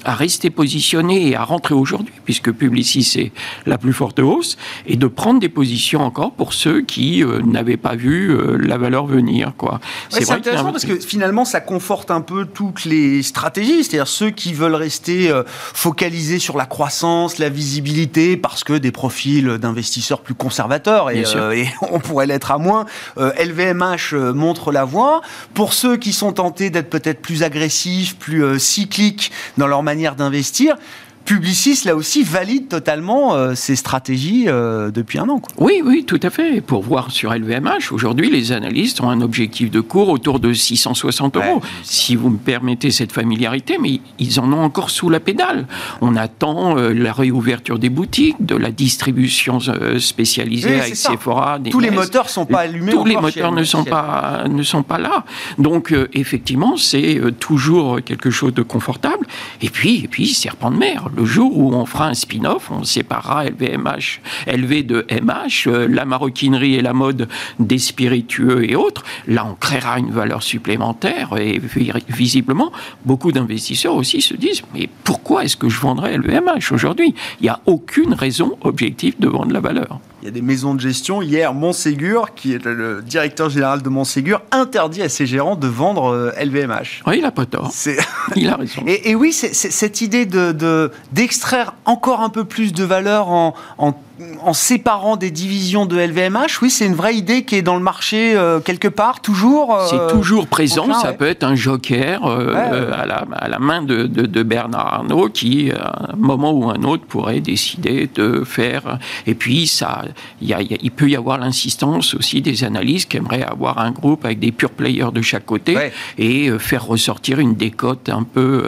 à 0.05 0.15
rester 0.15 0.51
positionné 0.51 1.29
et 1.29 1.37
à 1.37 1.45
rentrer 1.45 1.75
aujourd'hui, 1.75 2.15
puisque 2.25 2.51
Publicis 2.53 3.13
est 3.17 3.33
la 3.67 3.79
plus 3.79 3.93
forte 3.93 4.19
hausse, 4.19 4.57
et 4.87 4.97
de 4.97 5.07
prendre 5.07 5.41
des 5.41 5.49
positions 5.49 6.03
encore 6.03 6.33
pour 6.33 6.55
ceux 6.55 6.83
qui 6.83 7.23
euh, 7.23 7.41
n'avaient 7.43 7.77
pas 7.77 7.95
vu 7.95 8.31
euh, 8.31 8.59
la 8.59 8.79
valeur 8.79 9.07
venir. 9.07 9.53
Quoi. 9.57 9.81
c'est 10.09 10.31
intéressant 10.31 10.73
parce 10.73 10.85
que 10.85 10.99
finalement, 10.99 11.45
ça 11.45 11.61
conforte 11.61 12.11
un 12.11 12.21
peu 12.21 12.47
toutes 12.47 12.85
les 12.85 13.23
stratégies, 13.23 13.85
c'est-à-dire 13.85 14.09
ceux 14.09 14.31
qui 14.31 14.53
veulent 14.53 14.75
rester 14.75 15.31
euh, 15.31 15.43
focalisés 15.47 16.39
sur 16.39 16.57
la 16.57 16.67
croissance, 16.67 17.39
la 17.39 17.49
visibilité, 17.49 18.37
parce 18.37 18.65
que 18.65 18.75
des 18.75 18.93
profils 18.93 19.59
d'investisseurs 19.59 20.21
plus 20.21 20.35
conservateurs, 20.35 21.11
et, 21.11 21.23
et 21.55 21.69
on 21.91 22.01
pourrait 22.01 22.27
l'être 22.27 22.51
à 22.51 22.59
moins. 22.59 22.87
LVMH 23.17 24.15
montre 24.35 24.73
la 24.73 24.85
voie. 24.85 25.21
Pour 25.55 25.73
ceux 25.73 25.97
qui 25.97 26.13
sont 26.13 26.33
tentés 26.33 26.71
d'être 26.71 26.91
peut-être 26.91 27.21
plus 27.21 27.43
agressifs, 27.43 28.17
plus 28.17 28.59
cycliques 28.59 29.33
dans 29.59 29.67
leur 29.67 29.83
manière 29.83 29.92
d'investir, 30.17 30.77
Publicis, 31.25 31.83
là 31.85 31.95
aussi, 31.95 32.23
valide 32.23 32.69
totalement 32.69 33.35
euh, 33.35 33.55
ses 33.55 33.77
stratégies 33.77 34.45
euh, 34.49 34.91
depuis 34.91 35.19
un 35.19 35.29
an. 35.29 35.41
Oui, 35.59 35.83
oui, 35.85 36.05
tout 36.05 36.19
à 36.23 36.31
fait. 36.31 36.61
Pour 36.61 36.83
voir 36.83 37.11
sur 37.11 37.33
LVMH, 37.33 37.93
aujourd'hui, 37.93 38.29
les 38.31 38.51
analystes 38.53 39.01
ont 39.01 39.09
un 39.09 39.21
objectif 39.21 39.71
de 39.71 39.81
cours 39.81 40.09
autour 40.09 40.41
de 40.41 40.53
660 40.53 41.37
euros. 41.37 41.63
Si 41.85 42.17
vous 42.17 42.31
me 42.31 42.39
permettez 42.39 42.91
cette 42.91 43.13
familiarité, 43.13 43.79
mais 43.81 44.01
ils 44.19 44.41
en 44.41 44.53
ont 44.53 44.63
encore 44.63 44.91
sous 44.91 45.11
la 45.11 45.21
pédale. 45.21 45.67
On 46.01 46.17
attend 46.17 46.77
euh, 46.77 46.93
la 46.93 47.13
réouverture 47.13 47.79
des 47.79 47.91
boutiques, 47.91 48.45
de 48.45 48.57
la 48.57 48.71
distribution 48.71 49.59
spécialisée 49.99 50.81
avec 50.81 50.97
Sephora. 50.97 51.59
Tous 51.71 51.81
les 51.81 51.91
moteurs 51.91 52.25
ne 52.25 52.31
sont 52.31 52.47
pas 52.47 52.61
allumés. 52.61 52.93
Tous 52.93 53.05
les 53.05 53.17
moteurs 53.17 53.53
ne 53.53 53.65
sont, 53.65 53.85
pas, 53.85 54.45
ne 54.49 54.63
sont 54.63 54.83
pas 54.83 54.99
là. 54.99 55.25
Donc, 55.59 55.95
effectivement, 56.13 56.77
c'est 56.77 57.21
toujours 57.39 58.01
quelque 58.03 58.31
chose 58.31 58.55
de 58.55 58.63
confortable. 58.63 59.27
Et 59.61 59.71
puis, 59.71 60.05
et 60.05 60.09
puis 60.09 60.27
serpent 60.29 60.71
de 60.71 60.77
mer 60.77 61.11
le 61.15 61.25
jour 61.25 61.57
où 61.59 61.75
on 61.75 61.87
fera 61.87 62.09
un 62.09 62.15
spin-off, 62.15 62.71
on 62.71 62.85
séparera 62.85 63.45
LVMH, 63.45 64.21
LV 64.47 64.87
de 64.87 65.07
MH, 65.11 65.67
euh, 65.67 65.87
la 65.89 66.05
maroquinerie 66.05 66.75
et 66.77 66.83
la 66.83 66.93
mode 66.93 67.29
des 67.59 67.79
spiritueux 67.79 68.69
et 68.69 68.77
autres. 68.77 69.05
Là, 69.27 69.47
on 69.49 69.55
créera 69.55 69.99
une 69.99 70.11
valeur 70.11 70.43
supplémentaire 70.43 71.37
et 71.39 71.61
visiblement, 72.09 72.73
beaucoup 73.05 73.33
d'investisseurs 73.33 73.95
aussi 73.95 74.21
se 74.21 74.35
disent 74.35 74.63
mais 74.75 74.89
pourquoi 75.05 75.45
est-ce 75.45 75.57
que 75.57 75.69
je 75.69 75.81
vendrais 75.81 76.17
LVMH 76.17 76.73
aujourd'hui? 76.73 77.15
Il 77.41 77.45
n'y 77.45 77.49
a 77.49 77.61
aucune 77.67 78.15
raison 78.15 78.57
objective 78.63 79.15
de 79.19 79.29
vendre 79.29 79.53
la 79.53 79.61
valeur 79.61 80.01
il 80.23 80.27
y 80.27 80.29
a 80.29 80.31
des 80.31 80.41
maisons 80.43 80.75
de 80.75 80.81
gestion. 80.81 81.21
Hier, 81.21 81.53
Montségur, 81.53 82.33
qui 82.35 82.55
est 82.55 82.65
le 82.65 83.03
directeur 83.03 83.51
général 83.51 83.83
de 83.83 83.89
Montségur, 83.89 84.41
interdit 84.53 85.03
à 85.03 85.09
ses 85.09 85.27
gérants 85.27 85.57
de 85.57 85.67
vendre 85.67 86.33
LVMH. 86.41 86.71
Euh, 86.71 87.11
oui, 87.11 87.17
il 87.17 87.23
n'a 87.23 87.33
pas 87.33 87.45
tort. 87.45 87.73
Il 88.37 88.49
a 88.49 88.57
raison. 88.57 88.83
Et, 88.87 89.17
oui, 89.17 89.33
c'est 89.33 89.53
cette 89.53 90.01
idée 90.01 90.25
d'extraire 90.25 91.73
de, 91.73 91.91
encore 91.91 92.21
un 92.21 92.29
peu 92.29 92.45
plus 92.45 92.73
de 92.73 92.85
valeur 92.85 93.29
en, 93.29 93.55
en 93.79 93.95
en 94.43 94.53
séparant 94.53 95.17
des 95.17 95.31
divisions 95.31 95.87
de 95.87 95.97
LVMH, 95.99 96.61
oui, 96.63 96.71
c'est 96.71 96.87
une 96.87 96.95
vraie 96.95 97.15
idée 97.15 97.45
qui 97.45 97.57
est 97.57 97.63
dans 97.63 97.77
le 97.77 97.83
marché 97.83 98.35
euh, 98.35 98.61
quelque 98.61 98.89
part, 98.89 99.21
toujours. 99.21 99.75
Euh, 99.75 99.87
c'est 99.89 100.13
toujours 100.13 100.47
présent. 100.47 100.93
ça 100.95 101.13
peut 101.13 101.27
être 101.27 101.45
un 101.45 101.55
joker 101.55 102.27
euh, 102.27 102.91
à, 102.93 103.49
la, 103.49 103.59
main 103.59 103.83
de, 103.83 104.43
Bernard 104.43 104.95
Arnault 104.95 105.29
qui, 105.29 105.71
à 105.71 106.13
un 106.13 106.17
moment 106.17 106.53
ou 106.53 106.71
un 106.71 106.83
autre, 106.83 107.05
pourrait 107.05 107.41
décider 107.41 108.09
de 108.15 108.43
faire. 108.45 108.99
Et 109.27 109.35
puis, 109.35 109.67
ça, 109.67 110.03
il 110.41 110.91
peut 110.91 111.09
y 111.09 111.17
avoir 111.17 111.39
l'insistance 111.39 112.15
aussi 112.15 112.43
des 112.43 112.65
analystes 112.65 113.11
qui 113.11 113.19
aimeraient 113.19 113.45
avoir 113.45 113.79
un 113.79 113.91
groupe 113.91 114.25
avec 114.25 114.39
des 114.41 114.53
pure 114.53 114.71
players 114.71 115.13
de 115.13 115.23
chaque 115.23 115.47
côté 115.47 115.77
et 116.19 116.51
faire 116.59 116.85
ressortir 116.85 117.39
une 117.39 117.55
décote 117.55 118.09
un 118.09 118.23
peu 118.23 118.65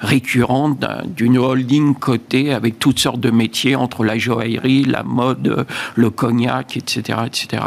récurrente 0.00 0.84
d'une 1.06 1.38
holding 1.38 1.94
cotée 1.94 2.52
avec 2.52 2.78
toutes 2.78 2.98
sortes 2.98 3.20
de 3.20 3.30
métiers 3.30 3.76
entre 3.76 4.04
la 4.04 4.18
joaillerie 4.18 4.73
la 4.82 5.02
mode, 5.04 5.66
le 5.94 6.10
cognac, 6.10 6.76
etc. 6.76 7.20
etc. 7.26 7.62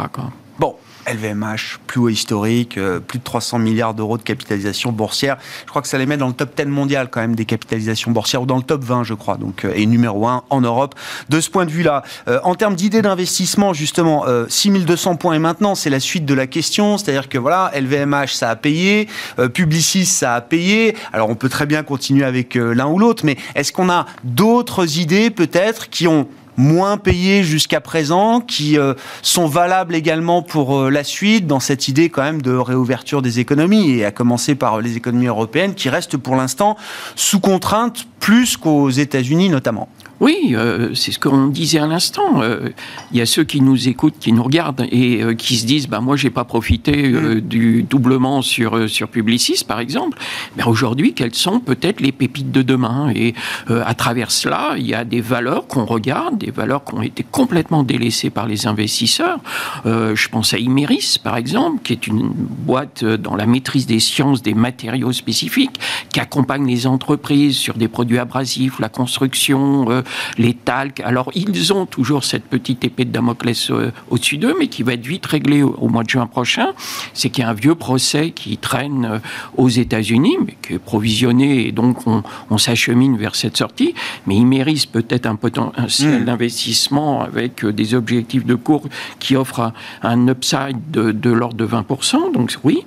Bon, 0.58 0.74
LVMH, 1.08 1.78
plus 1.86 2.00
haut 2.00 2.08
historique, 2.08 2.78
euh, 2.78 3.00
plus 3.00 3.18
de 3.18 3.24
300 3.24 3.58
milliards 3.58 3.94
d'euros 3.94 4.18
de 4.18 4.22
capitalisation 4.22 4.92
boursière. 4.92 5.38
Je 5.64 5.70
crois 5.70 5.82
que 5.82 5.88
ça 5.88 5.98
les 5.98 6.06
met 6.06 6.16
dans 6.16 6.28
le 6.28 6.32
top 6.32 6.56
10 6.56 6.66
mondial 6.66 7.08
quand 7.10 7.20
même 7.20 7.34
des 7.34 7.44
capitalisations 7.44 8.10
boursières, 8.10 8.42
ou 8.42 8.46
dans 8.46 8.56
le 8.56 8.62
top 8.62 8.82
20 8.82 9.04
je 9.04 9.14
crois, 9.14 9.36
donc, 9.36 9.64
euh, 9.64 9.72
et 9.74 9.86
numéro 9.86 10.26
1 10.26 10.42
en 10.50 10.60
Europe. 10.60 10.94
De 11.28 11.40
ce 11.40 11.48
point 11.50 11.64
de 11.64 11.70
vue-là, 11.70 12.02
euh, 12.28 12.40
en 12.44 12.54
termes 12.54 12.74
d'idées 12.74 13.02
d'investissement, 13.02 13.72
justement, 13.72 14.24
6200 14.48 15.16
points 15.16 15.34
et 15.34 15.38
maintenant, 15.38 15.74
c'est 15.74 15.90
la 15.90 16.00
suite 16.00 16.24
de 16.24 16.34
la 16.34 16.46
question, 16.46 16.98
c'est-à-dire 16.98 17.28
que 17.28 17.38
voilà, 17.38 17.70
LVMH 17.74 18.28
ça 18.28 18.50
a 18.50 18.56
payé, 18.56 19.08
Publicis 19.54 20.06
ça 20.06 20.34
a 20.34 20.40
payé, 20.40 20.96
alors 21.12 21.30
on 21.30 21.34
peut 21.34 21.48
très 21.48 21.66
bien 21.66 21.82
continuer 21.82 22.24
avec 22.24 22.54
l'un 22.54 22.86
ou 22.86 22.98
l'autre, 22.98 23.24
mais 23.24 23.36
est-ce 23.54 23.72
qu'on 23.72 23.90
a 23.90 24.06
d'autres 24.24 24.98
idées 24.98 25.30
peut-être 25.30 25.88
qui 25.88 26.06
ont 26.06 26.28
moins 26.58 26.98
payés 26.98 27.42
jusqu'à 27.44 27.80
présent, 27.80 28.40
qui 28.40 28.78
euh, 28.78 28.92
sont 29.22 29.46
valables 29.46 29.94
également 29.94 30.42
pour 30.42 30.76
euh, 30.76 30.90
la 30.90 31.04
suite, 31.04 31.46
dans 31.46 31.60
cette 31.60 31.88
idée 31.88 32.10
quand 32.10 32.22
même 32.22 32.42
de 32.42 32.52
réouverture 32.52 33.22
des 33.22 33.38
économies, 33.38 33.92
et 33.92 34.04
à 34.04 34.10
commencer 34.10 34.54
par 34.54 34.80
les 34.80 34.96
économies 34.96 35.28
européennes, 35.28 35.74
qui 35.74 35.88
restent 35.88 36.18
pour 36.18 36.36
l'instant 36.36 36.76
sous 37.14 37.40
contrainte 37.40 38.06
plus 38.20 38.56
qu'aux 38.56 38.90
États-Unis 38.90 39.48
notamment. 39.48 39.88
Oui, 40.20 40.54
euh, 40.54 40.94
c'est 40.94 41.12
ce 41.12 41.18
qu'on 41.18 41.46
disait 41.46 41.78
à 41.78 41.86
l'instant. 41.86 42.42
Euh, 42.42 42.70
il 43.12 43.18
y 43.18 43.20
a 43.20 43.26
ceux 43.26 43.44
qui 43.44 43.60
nous 43.60 43.88
écoutent, 43.88 44.18
qui 44.18 44.32
nous 44.32 44.42
regardent 44.42 44.86
et 44.90 45.22
euh, 45.22 45.34
qui 45.34 45.56
se 45.56 45.64
disent 45.64 45.88
bah, 45.88 46.00
Moi, 46.00 46.16
j'ai 46.16 46.30
pas 46.30 46.42
profité 46.42 47.08
mm. 47.08 47.40
du 47.40 47.84
doublement 47.84 48.42
sur, 48.42 48.88
sur 48.90 49.08
Publicis, 49.08 49.62
par 49.66 49.78
exemple. 49.78 50.18
Mais 50.56 50.64
aujourd'hui, 50.64 51.14
quelles 51.14 51.36
sont 51.36 51.60
peut-être 51.60 52.00
les 52.00 52.10
pépites 52.10 52.50
de 52.50 52.62
demain? 52.62 53.12
Et 53.14 53.34
à 53.68 53.94
travers 53.94 54.30
cela, 54.30 54.74
il 54.76 54.86
y 54.86 54.94
a 54.94 55.04
des 55.04 55.20
valeurs 55.20 55.66
qu'on 55.66 55.84
regarde, 55.84 56.38
des 56.38 56.50
valeurs 56.50 56.84
qui 56.84 56.94
ont 56.94 57.02
été 57.02 57.24
complètement 57.30 57.82
délaissées 57.82 58.30
par 58.30 58.46
les 58.46 58.66
investisseurs. 58.66 59.38
je 59.84 60.28
pense 60.28 60.54
à 60.54 60.58
Imeris, 60.58 61.20
par 61.22 61.36
exemple, 61.36 61.82
qui 61.82 61.92
est 61.92 62.06
une 62.06 62.28
boîte 62.28 63.04
dans 63.04 63.36
la 63.36 63.46
maîtrise 63.46 63.86
des 63.86 64.00
sciences 64.00 64.42
des 64.42 64.54
matériaux 64.54 65.12
spécifiques, 65.12 65.78
qui 66.12 66.20
accompagne 66.20 66.66
les 66.66 66.86
entreprises 66.86 67.56
sur 67.56 67.74
des 67.74 67.88
produits 67.88 68.07
abrasifs, 68.16 68.78
la 68.78 68.88
construction 68.88 70.02
les 70.38 70.54
talcs. 70.54 71.00
Alors, 71.00 71.30
ils 71.34 71.72
ont 71.72 71.86
toujours 71.86 72.24
cette 72.24 72.44
petite 72.44 72.84
épée 72.84 73.04
de 73.04 73.10
Damoclès 73.10 73.70
euh, 73.70 73.92
au-dessus 74.10 74.38
d'eux, 74.38 74.54
mais 74.58 74.68
qui 74.68 74.82
va 74.82 74.94
être 74.94 75.06
vite 75.06 75.26
réglée 75.26 75.62
au, 75.62 75.88
mois 75.88 76.04
de 76.04 76.10
juin 76.10 76.26
prochain. 76.26 76.68
C'est 77.14 77.30
qu'il 77.30 77.44
y 77.44 77.46
a 77.46 77.50
un 77.50 77.54
vieux 77.54 77.74
procès 77.74 78.30
qui 78.30 78.56
traîne 78.56 79.04
euh, 79.04 79.18
aux 79.56 79.68
États-Unis, 79.68 80.36
mais 80.44 80.56
qui 80.62 80.74
est 80.74 80.78
provisionné, 80.78 81.66
et 81.66 81.72
donc 81.72 81.98
on, 82.06 82.22
s'achemine 82.58 83.16
vers 83.16 83.36
cette 83.36 83.56
sortie. 83.56 83.94
Mais 84.26 84.36
il 84.36 84.46
mérite 84.46 84.90
peut-être 84.90 85.26
un 85.26 85.36
potentiel 85.36 86.22
mmh. 86.22 86.24
d'investissement 86.24 87.22
avec 87.22 87.64
euh, 87.64 87.72
des 87.72 87.94
objectifs 87.94 88.44
de 88.44 88.54
cours 88.54 88.82
qui 89.20 89.36
offrent 89.36 89.72
un, 90.02 90.28
upside 90.28 90.90
de, 90.90 91.12
de 91.12 91.30
l'ordre 91.30 91.56
de 91.56 91.66
20%. 91.66 92.32
Donc, 92.32 92.56
oui. 92.64 92.84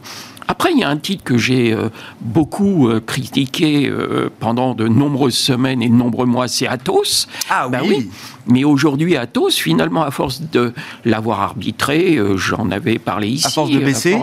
Après, 0.52 0.74
il 0.74 0.80
y 0.80 0.84
a 0.84 0.90
un 0.90 0.98
titre 0.98 1.24
que 1.24 1.38
j'ai 1.38 1.72
euh, 1.72 1.88
beaucoup 2.20 2.90
euh, 2.90 3.00
critiqué 3.00 3.88
euh, 3.88 4.30
pendant 4.42 4.74
de 4.74 4.90
nombreuses 4.90 5.38
semaines 5.38 5.82
et 5.82 5.88
de 5.88 5.94
nombreux 5.94 6.26
mois, 6.26 6.50
c'est 6.50 6.68
Athos. 6.68 7.26
Ah 7.50 7.70
ben 7.70 7.80
oui. 7.88 8.10
Mais 8.48 8.64
aujourd'hui, 8.64 9.16
Athos, 9.16 9.52
finalement, 9.52 10.04
à 10.04 10.12
force 10.12 10.42
de 10.42 10.74
l'avoir 11.06 11.42
arbitré, 11.42 12.18
euh, 12.18 12.38
j'en 12.38 12.72
avais 12.72 13.00
parlé 13.00 13.28
ici. 13.28 13.48
À 13.48 13.50
force 13.50 13.72
de 13.72 13.80
baisser, 13.80 14.18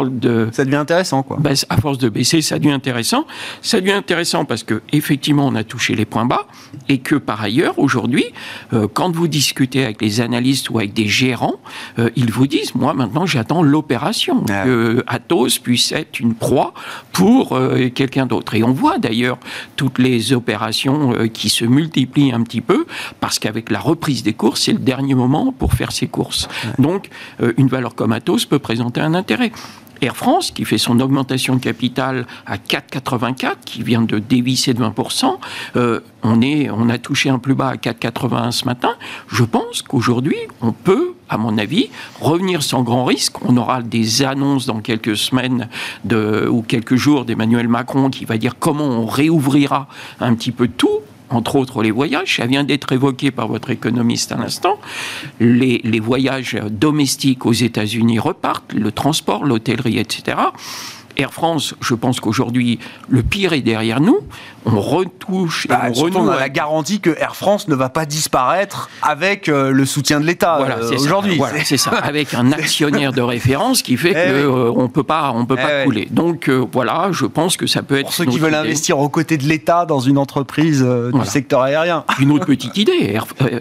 ça 0.53 0.65
devient 0.65 0.77
intéressant, 0.77 1.23
quoi. 1.23 1.37
Ben, 1.41 1.55
à 1.69 1.77
force 1.79 1.99
de 1.99 2.09
baisser, 2.09 2.43
ça 2.43 2.59
devient 2.59 2.73
intéressant. 2.73 3.27
Ça 3.63 3.81
devient 3.81 3.93
intéressant 3.93 4.45
parce 4.45 4.63
que 4.63 4.83
effectivement, 4.93 5.47
on 5.47 5.55
a 5.55 5.65
touché 5.65 5.95
les 5.95 6.05
points 6.05 6.25
bas 6.25 6.47
et 6.89 6.99
que 6.99 7.15
par 7.15 7.41
ailleurs, 7.43 7.79
aujourd'hui, 7.79 8.25
euh, 8.73 8.89
quand 8.93 9.15
vous 9.15 9.29
discutez 9.29 9.85
avec 9.85 10.03
les 10.03 10.21
analystes 10.21 10.71
ou 10.71 10.79
avec 10.79 10.93
des 10.93 11.09
gérants, 11.09 11.57
euh, 11.99 12.11
ils 12.17 12.31
vous 12.31 12.47
disent, 12.47 12.75
moi, 12.75 12.95
maintenant, 12.95 13.27
j'attends 13.27 13.63
l'opération, 13.63 14.45
ah. 14.51 14.65
que 14.65 15.05
Athos 15.07 15.61
puisse 15.63 15.93
être 15.93 16.21
une 16.21 16.35
proie 16.35 16.75
pour 17.13 17.59
quelqu'un 17.95 18.27
d'autre. 18.27 18.55
Et 18.55 18.63
on 18.63 18.73
voit 18.73 18.99
d'ailleurs 18.99 19.39
toutes 19.77 19.99
les 19.99 20.33
opérations 20.33 21.15
qui 21.33 21.49
se 21.49 21.65
multiplient 21.65 22.33
un 22.33 22.43
petit 22.43 22.61
peu 22.61 22.87
parce 23.21 23.39
qu'avec 23.39 23.71
la 23.71 23.81
reprise 23.81 24.08
des 24.09 24.33
courses, 24.33 24.63
c'est 24.63 24.73
le 24.73 24.79
dernier 24.79 25.15
moment 25.15 25.53
pour 25.53 25.75
faire 25.75 25.93
ses 25.93 26.07
courses. 26.07 26.49
Donc, 26.79 27.11
euh, 27.43 27.53
une 27.57 27.69
valeur 27.69 27.95
comme 27.95 28.13
Atos 28.13 28.47
peut 28.47 28.59
présenter 28.59 29.01
un 29.01 29.15
intérêt. 29.15 29.53
Air 30.01 30.17
France, 30.17 30.53
qui 30.53 30.65
fait 30.65 30.79
son 30.79 31.01
augmentation 31.01 31.57
de 31.57 31.61
capital 31.61 32.27
à 32.47 32.57
4,84, 32.57 33.57
qui 33.65 33.83
vient 33.83 34.03
de 34.03 34.19
dévisser 34.19 34.73
de 34.73 34.83
20%, 34.83 35.39
euh, 35.77 36.01
on, 36.23 36.41
est, 36.41 36.71
on 36.71 36.89
a 36.89 36.99
touché 36.99 37.31
un 37.31 37.39
plus 37.39 37.55
bas 37.55 37.71
à 37.71 37.75
4,81 37.75 38.53
ce 38.53 38.65
matin. 38.65 38.95
Je 39.29 39.43
pense 39.43 39.83
qu'aujourd'hui, 39.83 40.37
on 40.61 40.73
peut, 40.73 41.15
à 41.29 41.37
mon 41.37 41.59
avis, 41.59 41.91
revenir 42.21 42.63
sans 42.63 42.83
grand 42.83 43.05
risque. 43.05 43.43
On 43.45 43.57
aura 43.57 43.83
des 43.83 44.23
annonces 44.23 44.67
dans 44.67 44.81
quelques 44.81 45.17
semaines 45.17 45.69
de, 46.05 46.47
ou 46.49 46.63
quelques 46.63 46.97
jours 46.97 47.25
d'Emmanuel 47.25 47.67
Macron 47.67 48.09
qui 48.11 48.25
va 48.25 48.39
dire 48.39 48.55
comment 48.59 48.87
on 48.87 49.07
réouvrira 49.07 49.89
un 50.21 50.35
petit 50.35 50.53
peu 50.53 50.69
tout 50.69 51.01
entre 51.31 51.57
autres 51.57 51.83
les 51.83 51.91
voyages. 51.91 52.37
Ça 52.37 52.47
vient 52.47 52.65
d'être 52.65 52.93
évoqué 52.93 53.31
par 53.31 53.49
votre 53.49 53.71
économiste 53.71 54.33
à 54.33 54.37
l'instant. 54.37 54.79
Les, 55.41 56.01
voyages 56.01 56.57
domestiques 56.71 57.45
aux 57.45 57.53
États-Unis 57.53 58.19
repartent, 58.19 58.73
le 58.73 58.93
transport, 58.93 59.45
l'hôtellerie, 59.45 59.99
etc. 59.99 60.39
Air 61.19 61.33
France, 61.33 61.75
je 61.81 61.95
pense 61.95 62.21
qu'aujourd'hui, 62.21 62.79
le 63.09 63.25
pire 63.25 63.53
est 63.53 63.61
derrière 63.61 64.01
nous. 64.01 64.21
On 64.67 64.81
retouche 64.81 65.67
et 65.67 65.69
bah, 65.69 65.83
on 65.89 65.93
renoue. 65.93 66.31
a 66.31 66.39
la 66.39 66.49
garantie 66.49 67.01
que 67.01 67.11
Air 67.11 67.35
France 67.35 67.67
ne 67.67 67.75
va 67.75 67.89
pas 67.89 68.07
disparaître 68.07 68.89
avec 69.03 69.49
euh, 69.49 69.73
le 69.73 69.85
soutien 69.85 70.21
de 70.21 70.27
l'État 70.27 70.59
voilà, 70.59 70.79
euh, 70.79 70.97
aujourd'hui. 70.97 71.37
Voilà, 71.37 71.65
c'est 71.65 71.77
ça. 71.77 71.91
Avec 72.09 72.35
un 72.35 72.53
actionnaire 72.53 73.13
de 73.13 73.21
référence 73.21 73.83
qui 73.83 73.97
fait 73.97 74.11
eh 74.11 74.43
qu'on 74.43 74.57
euh, 74.57 74.73
on 74.77 74.89
peut 74.89 75.03
pas, 75.03 75.33
on 75.35 75.45
peut 75.45 75.57
pas 75.57 75.83
eh 75.83 75.85
couler. 75.85 76.09
Donc 76.11 76.49
voilà, 76.49 77.09
je 77.11 77.27
pense 77.27 77.57
que 77.57 77.67
ça 77.67 77.83
peut 77.83 77.99
être. 77.99 78.05
Pour 78.05 78.13
ceux 78.13 78.25
qui 78.25 78.39
veulent 78.39 78.55
investir 78.55 78.99
aux 78.99 79.09
côtés 79.09 79.37
de 79.39 79.45
l'État 79.45 79.87
dans 79.87 80.01
une 80.01 80.19
entreprise 80.19 80.83
du 80.85 81.25
secteur 81.27 81.63
aérien. 81.63 82.05
Une 82.21 82.33
autre 82.33 82.47
petite 82.47 82.77
idée, 82.77 83.17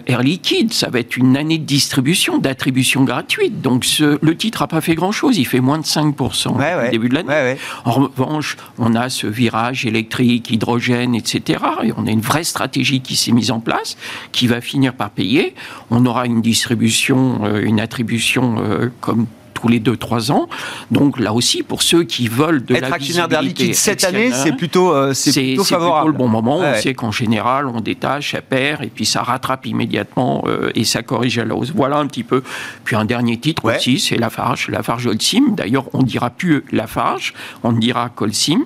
Air, 0.06 0.22
Liquide, 0.22 0.72
ça 0.72 0.90
va 0.90 0.98
être 0.98 1.16
une 1.16 1.36
année 1.36 1.58
de 1.58 1.64
distribution, 1.64 2.38
d'attribution 2.38 3.04
gratuite. 3.04 3.60
Donc 3.60 3.84
ce, 3.84 4.18
le 4.20 4.36
titre 4.36 4.62
n'a 4.62 4.66
pas 4.66 4.80
fait 4.80 4.94
grand-chose, 4.94 5.38
il 5.38 5.46
fait 5.46 5.60
moins 5.60 5.78
de 5.78 5.84
5% 5.84 6.48
au 6.48 6.90
début 6.90 7.08
de 7.08 7.14
l'année. 7.14 7.47
En 7.84 7.92
revanche, 7.92 8.56
on 8.78 8.94
a 8.94 9.08
ce 9.08 9.26
virage 9.26 9.86
électrique, 9.86 10.50
hydrogène, 10.50 11.14
etc. 11.14 11.60
Et 11.82 11.92
on 11.96 12.06
a 12.06 12.10
une 12.10 12.20
vraie 12.20 12.44
stratégie 12.44 13.00
qui 13.00 13.16
s'est 13.16 13.32
mise 13.32 13.50
en 13.50 13.60
place, 13.60 13.96
qui 14.32 14.46
va 14.46 14.60
finir 14.60 14.94
par 14.94 15.10
payer. 15.10 15.54
On 15.90 16.04
aura 16.06 16.26
une 16.26 16.42
distribution, 16.42 17.40
euh, 17.44 17.62
une 17.62 17.80
attribution 17.80 18.56
euh, 18.58 18.90
comme 19.00 19.26
tous 19.60 19.68
les 19.68 19.80
2-3 19.80 20.32
ans. 20.32 20.48
Donc 20.90 21.18
là 21.18 21.32
aussi, 21.32 21.62
pour 21.62 21.82
ceux 21.82 22.04
qui 22.04 22.28
veulent 22.28 22.64
de 22.64 22.74
Être 22.74 22.92
actionnaire 22.92 23.28
d'Air 23.28 23.42
Liquide 23.42 23.74
cette 23.74 24.04
année, 24.04 24.30
c'est 24.32 24.52
plutôt, 24.52 24.92
euh, 24.92 25.14
c'est 25.14 25.32
plutôt 25.32 25.64
favorable. 25.64 26.12
le 26.12 26.16
bon 26.16 26.28
moment. 26.28 26.58
On 26.58 26.74
sait 26.80 26.94
qu'en 26.94 27.12
général, 27.12 27.66
on 27.66 27.80
détache, 27.80 28.32
ça 28.32 28.40
perd, 28.40 28.84
et 28.84 28.88
puis 28.88 29.06
ça 29.06 29.22
rattrape 29.22 29.66
immédiatement 29.66 30.44
euh, 30.46 30.70
et 30.74 30.84
ça 30.84 31.02
corrige 31.02 31.38
à 31.38 31.44
la 31.44 31.54
hausse. 31.54 31.72
Voilà 31.74 31.98
un 31.98 32.06
petit 32.06 32.24
peu. 32.24 32.42
Puis 32.84 32.96
un 32.96 33.04
dernier 33.04 33.38
titre 33.38 33.64
aussi, 33.64 33.98
c'est 33.98 34.16
Lafarge, 34.16 34.68
Lafarge 34.68 35.06
Holcim. 35.06 35.54
D'ailleurs, 35.56 35.86
on 35.92 35.98
ne 35.98 36.06
dira 36.06 36.30
plus 36.30 36.64
Lafarge, 36.72 37.34
on 37.62 37.72
dira 37.72 38.08
Colsim. 38.08 38.64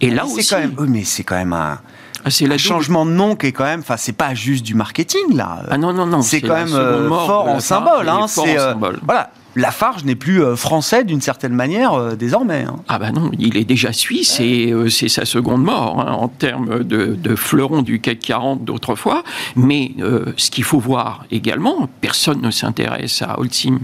Et 0.00 0.10
là 0.10 0.24
aussi... 0.24 0.48
Quand 0.48 0.58
même, 0.58 0.74
mais 0.88 1.04
c'est 1.04 1.22
quand 1.22 1.36
même 1.36 1.52
un... 1.52 1.78
Ah, 2.24 2.30
c'est 2.30 2.46
le 2.46 2.58
changement 2.58 3.06
de 3.06 3.12
nom 3.12 3.34
qui 3.34 3.46
est 3.46 3.52
quand 3.52 3.64
même, 3.64 3.80
enfin, 3.80 3.96
c'est 3.96 4.12
pas 4.12 4.34
juste 4.34 4.62
du 4.62 4.74
marketing 4.74 5.34
là. 5.34 5.62
Ah 5.70 5.78
non 5.78 5.94
non 5.94 6.04
non. 6.04 6.20
C'est 6.20 6.42
quand 6.42 6.54
même 6.54 6.74
euh, 6.74 7.08
fort 7.08 7.48
en 7.48 7.60
symbole. 7.60 8.06
Hein, 8.10 8.26
c'est 8.28 8.58
voilà. 9.06 9.30
Lafarge 9.56 10.04
n'est 10.04 10.14
plus 10.14 10.42
euh, 10.42 10.54
français 10.54 11.04
d'une 11.04 11.20
certaine 11.20 11.52
manière 11.52 11.94
euh, 11.94 12.14
désormais. 12.14 12.64
Hein. 12.68 12.76
Ah 12.88 12.98
ben 12.98 13.12
non, 13.12 13.30
il 13.38 13.56
est 13.56 13.64
déjà 13.64 13.92
suisse 13.92 14.38
et 14.40 14.70
euh, 14.70 14.88
c'est 14.88 15.08
sa 15.08 15.24
seconde 15.24 15.64
mort 15.64 16.00
hein, 16.00 16.12
en 16.12 16.28
termes 16.28 16.84
de, 16.84 17.16
de, 17.20 17.34
fleuron 17.34 17.82
du 17.82 18.00
CAC 18.00 18.20
40 18.20 18.64
d'autrefois. 18.64 19.24
Mais 19.56 19.92
ce 20.36 20.50
qu'il 20.50 20.64
faut 20.64 20.78
voir 20.78 21.24
également, 21.30 21.88
personne 22.00 22.40
ne 22.42 22.50
s'intéresse 22.50 23.22
à 23.22 23.38
Holcim 23.38 23.78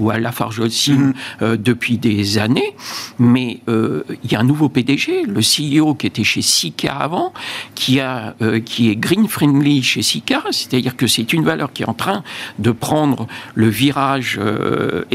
ou 0.00 0.10
à 0.10 0.18
Lafarge 0.18 0.60
Holcim 0.60 1.12
mm-hmm. 1.40 1.56
depuis 1.56 1.98
des 1.98 2.38
années, 2.38 2.74
mais 3.18 3.60
il 3.68 4.32
y 4.32 4.34
a 4.34 4.40
un 4.40 4.44
nouveau 4.44 4.68
PDG, 4.68 5.24
le 5.24 5.40
CEO 5.40 5.94
qui 5.94 6.06
était 6.06 6.24
chez 6.24 6.42
Sika 6.42 6.94
avant, 6.94 7.32
qui, 7.74 8.00
a, 8.00 8.34
qui 8.64 8.90
est 8.90 8.96
green 8.96 9.28
friendly 9.28 9.82
chez 9.82 10.02
Sika, 10.02 10.44
c'est-à-dire 10.50 10.96
que 10.96 11.06
c'est 11.06 11.32
une 11.32 11.44
valeur 11.44 11.72
qui 11.72 11.82
est 11.82 11.88
en 11.88 11.94
train 11.94 12.22
de 12.58 12.70
prendre 12.70 13.26
le 13.54 13.68
virage 13.68 14.38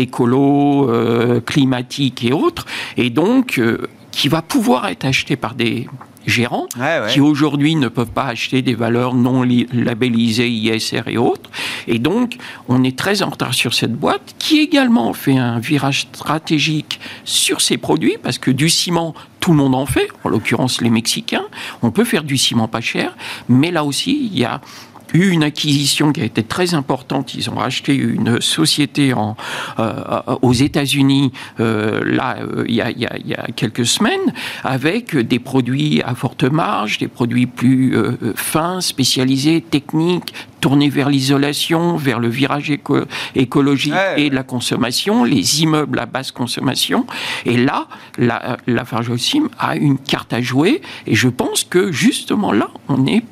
écolo, 0.08 0.90
euh, 0.90 1.42
climatique 1.42 2.24
et 2.24 2.34
autres, 2.34 2.66
et 2.96 3.10
donc 3.10 3.60
euh, 3.60 3.88
qui 4.12 4.28
va 4.30 4.42
pouvoir 4.42 4.88
être 4.88 5.06
acheté 5.06 5.36
par 5.36 5.54
des 5.54 5.88
gérants 6.28 6.68
qui 7.10 7.22
aujourd'hui 7.22 7.76
ne 7.76 7.88
peuvent 7.88 8.12
pas 8.12 8.26
acheter 8.26 8.62
des 8.62 8.76
valeurs 8.76 9.14
non 9.14 9.44
labellisées 9.72 10.50
ISR 10.50 11.04
et 11.08 11.18
autres. 11.18 11.50
Et 11.88 12.00
donc, 12.00 12.38
on 12.68 12.84
est 12.84 12.98
très 12.98 13.24
en 13.24 13.30
retard 13.30 13.54
sur 13.54 13.74
cette 13.74 13.94
boîte 13.94 14.36
qui 14.38 14.60
également 14.60 15.14
fait 15.14 15.38
un 15.38 15.60
virage 15.60 16.02
stratégique 16.14 17.00
sur 17.24 17.62
ses 17.62 17.78
produits 17.78 18.18
parce 18.22 18.38
que 18.38 18.52
du 18.52 18.70
ciment, 18.70 19.16
tout 19.40 19.52
le 19.52 19.58
monde 19.58 19.76
en 19.76 19.86
fait, 19.86 20.10
en 20.24 20.30
l'occurrence 20.30 20.82
les 20.82 20.90
Mexicains. 20.90 21.46
On 21.82 21.92
peut 21.92 22.04
faire 22.04 22.24
du 22.24 22.38
ciment 22.38 22.68
pas 22.68 22.82
cher, 22.82 23.16
mais 23.48 23.72
là 23.72 23.86
aussi, 23.86 24.30
il 24.32 24.38
y 24.38 24.44
a 24.44 24.60
eu 25.14 25.30
une 25.30 25.44
acquisition 25.44 26.12
qui 26.12 26.22
a 26.22 26.26
été 26.26 26.44
très 26.44 26.74
importante. 26.74 27.34
Ils 27.34 27.50
ont 27.50 27.56
racheté 27.56 27.96
une 27.96 28.42
société 28.42 29.14
en, 29.14 29.36
euh, 29.80 30.22
aux 30.42 30.54
États-Unis 30.54 31.32
euh, 31.60 32.02
là 32.06 32.38
euh, 32.40 32.66
il, 32.68 32.76
y 32.76 32.82
a, 32.82 32.92
il, 32.92 33.00
y 33.00 33.34
a, 33.34 33.48
quelques 33.56 33.86
semaines 33.86 34.34
avec 34.64 35.16
des 35.16 35.40
produits 35.40 36.02
à 36.04 36.16
forte 36.16 36.44
marge, 36.44 36.98
des 36.98 37.08
produits 37.08 37.48
plus 37.48 37.96
fins, 38.36 38.82
spécialisés, 38.82 39.62
techniques, 39.62 40.34
tournés 40.62 40.90
vers 40.90 41.10
l'isolation, 41.10 41.96
vers 41.98 42.20
le 42.20 42.30
virage 42.30 42.72
écologique 43.36 43.94
et 44.18 44.30
de 44.30 44.36
la 44.36 44.44
consommation, 44.44 45.24
les 45.24 45.62
immeubles 45.62 46.00
à 46.00 46.06
basse 46.06 46.32
consommation. 46.32 47.06
Et 47.46 47.58
là, 47.58 47.88
la, 48.18 48.58
la 48.68 48.86
Fargeosim 48.86 49.50
a 49.60 49.76
une 49.76 49.98
carte 49.98 50.34
à 50.34 50.42
jouer. 50.42 50.82
Et 51.06 51.16
je 51.16 51.30
pense 51.30 51.64
que 51.64 51.92
justement 51.92 52.52
là, 52.52 52.70
on 52.90 53.06
est 53.06 53.24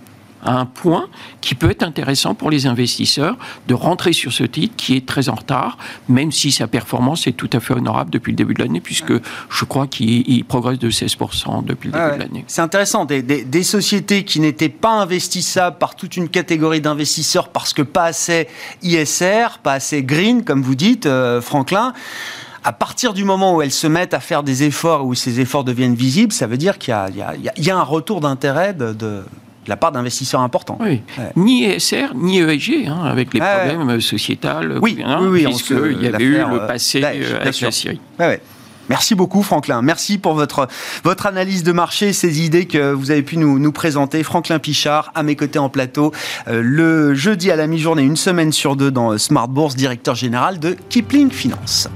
un 0.46 0.66
point 0.66 1.08
qui 1.42 1.56
peut 1.56 1.70
être 1.70 1.84
intéressant 1.84 2.36
pour 2.36 2.50
les 2.50 2.68
investisseurs 2.68 3.38
de 3.68 3.74
rentrer 3.74 4.14
sur 4.14 4.32
ce 4.32 4.44
titre 4.44 4.76
qui 4.76 4.96
est 4.96 5.06
très 5.06 5.30
en 5.30 5.36
retard, 5.36 5.78
même 6.08 6.32
si 6.32 6.52
sa 6.52 6.68
performance 6.68 7.28
est 7.28 7.34
tout 7.34 7.50
à 7.54 7.60
fait 7.60 7.74
honorable 7.74 8.12
depuis 8.12 8.32
le 8.32 8.38
début 8.38 8.54
de 8.54 8.62
l'année, 8.62 8.82
puisque 8.82 9.14
je 9.50 9.66
crois 9.66 9.88
qu'il 9.88 10.44
progresse 10.46 10.80
de 10.80 10.90
16% 10.90 11.66
depuis 11.66 11.90
le 11.90 11.94
début 11.94 12.16
de 12.16 12.20
l'année. 12.20 12.46
C'est 12.48 12.62
intéressant, 12.62 13.06
des, 13.06 13.64
sociétés 13.64 14.24
qui 14.24 14.40
n'étaient 14.40 14.70
pas 14.70 14.94
investissables 14.94 15.78
par 15.78 15.96
toute 15.96 16.18
une 16.18 16.30
catégorie 16.30 16.82
d'investisseurs 16.82 17.50
parce 17.50 17.74
que 17.74 17.82
pas 17.82 18.06
assez 18.06 18.48
ISR, 18.84 19.60
pas 19.64 19.74
assez 19.74 20.04
green, 20.04 20.44
comme 20.44 20.62
vous 20.62 20.76
dites, 20.76 21.06
euh, 21.06 21.42
Franklin 21.42 21.94
à 22.64 22.74
partir 22.74 23.14
du 23.14 23.26
moment 23.26 23.56
où 23.56 23.62
elles 23.62 23.72
se 23.72 23.86
mettent 23.86 24.16
à 24.16 24.20
faire 24.20 24.42
des 24.42 24.64
efforts, 24.64 25.06
où 25.06 25.14
ces 25.14 25.40
efforts 25.40 25.64
deviennent 25.64 25.94
visibles, 25.94 26.34
ça 26.34 26.48
veut 26.48 26.58
dire 26.58 26.80
qu'il 26.80 26.96
y, 26.96 27.70
a 27.70 27.78
un 27.78 27.84
retour 27.84 28.22
d'intérêt 28.22 28.74
de, 28.74 28.92
de 28.92 29.24
la 29.68 29.78
part 29.78 29.92
d'investisseurs 29.92 30.42
importants. 30.42 30.78
Oui. 30.82 31.02
Ni 31.36 31.64
ESR, 31.66 32.14
ni 32.16 32.40
ESG, 32.40 32.88
hein, 32.88 33.04
avec 33.06 33.34
les 33.34 33.40
problèmes 33.40 34.02
sociétals. 34.02 34.80
Oui, 34.82 34.98
oui, 35.06 35.28
oui, 35.28 35.44
puisqu'il 35.46 36.02
y 36.02 36.08
avait 36.08 36.24
eu 36.24 36.38
le 36.38 36.68
passé 36.68 37.02
euh, 37.04 37.42
avec 37.42 37.62
la 37.62 37.72
Syrie. 37.72 38.00
Merci 38.90 39.16
beaucoup 39.16 39.42
Franklin. 39.42 39.82
Merci 39.82 40.18
pour 40.20 40.36
votre, 40.36 40.68
votre 41.04 41.26
analyse 41.26 41.64
de 41.64 41.72
marché, 41.72 42.14
ces 42.14 42.46
idées 42.46 42.66
que 42.66 42.92
vous 42.92 43.10
avez 43.10 43.24
pu 43.24 43.38
nous, 43.38 43.58
nous 43.58 43.72
présenter. 43.72 44.22
Franklin 44.22 44.60
Pichard, 44.60 45.12
à 45.16 45.24
mes 45.24 45.36
côtés 45.36 45.60
en 45.60 45.70
plateau, 45.70 46.12
euh, 46.48 46.62
le 46.64 47.16
jeudi 47.16 47.50
à 47.50 47.56
la 47.56 47.66
mi-journée, 47.66 48.04
une 48.04 48.16
semaine 48.16 48.52
sur 48.52 48.76
deux 48.76 48.92
dans 48.92 49.18
Smart 49.18 49.48
Bourse, 49.48 49.76
directeur 49.76 50.14
général 50.14 50.60
de 50.60 50.76
Kipling 50.90 51.32
Finance. 51.32 51.90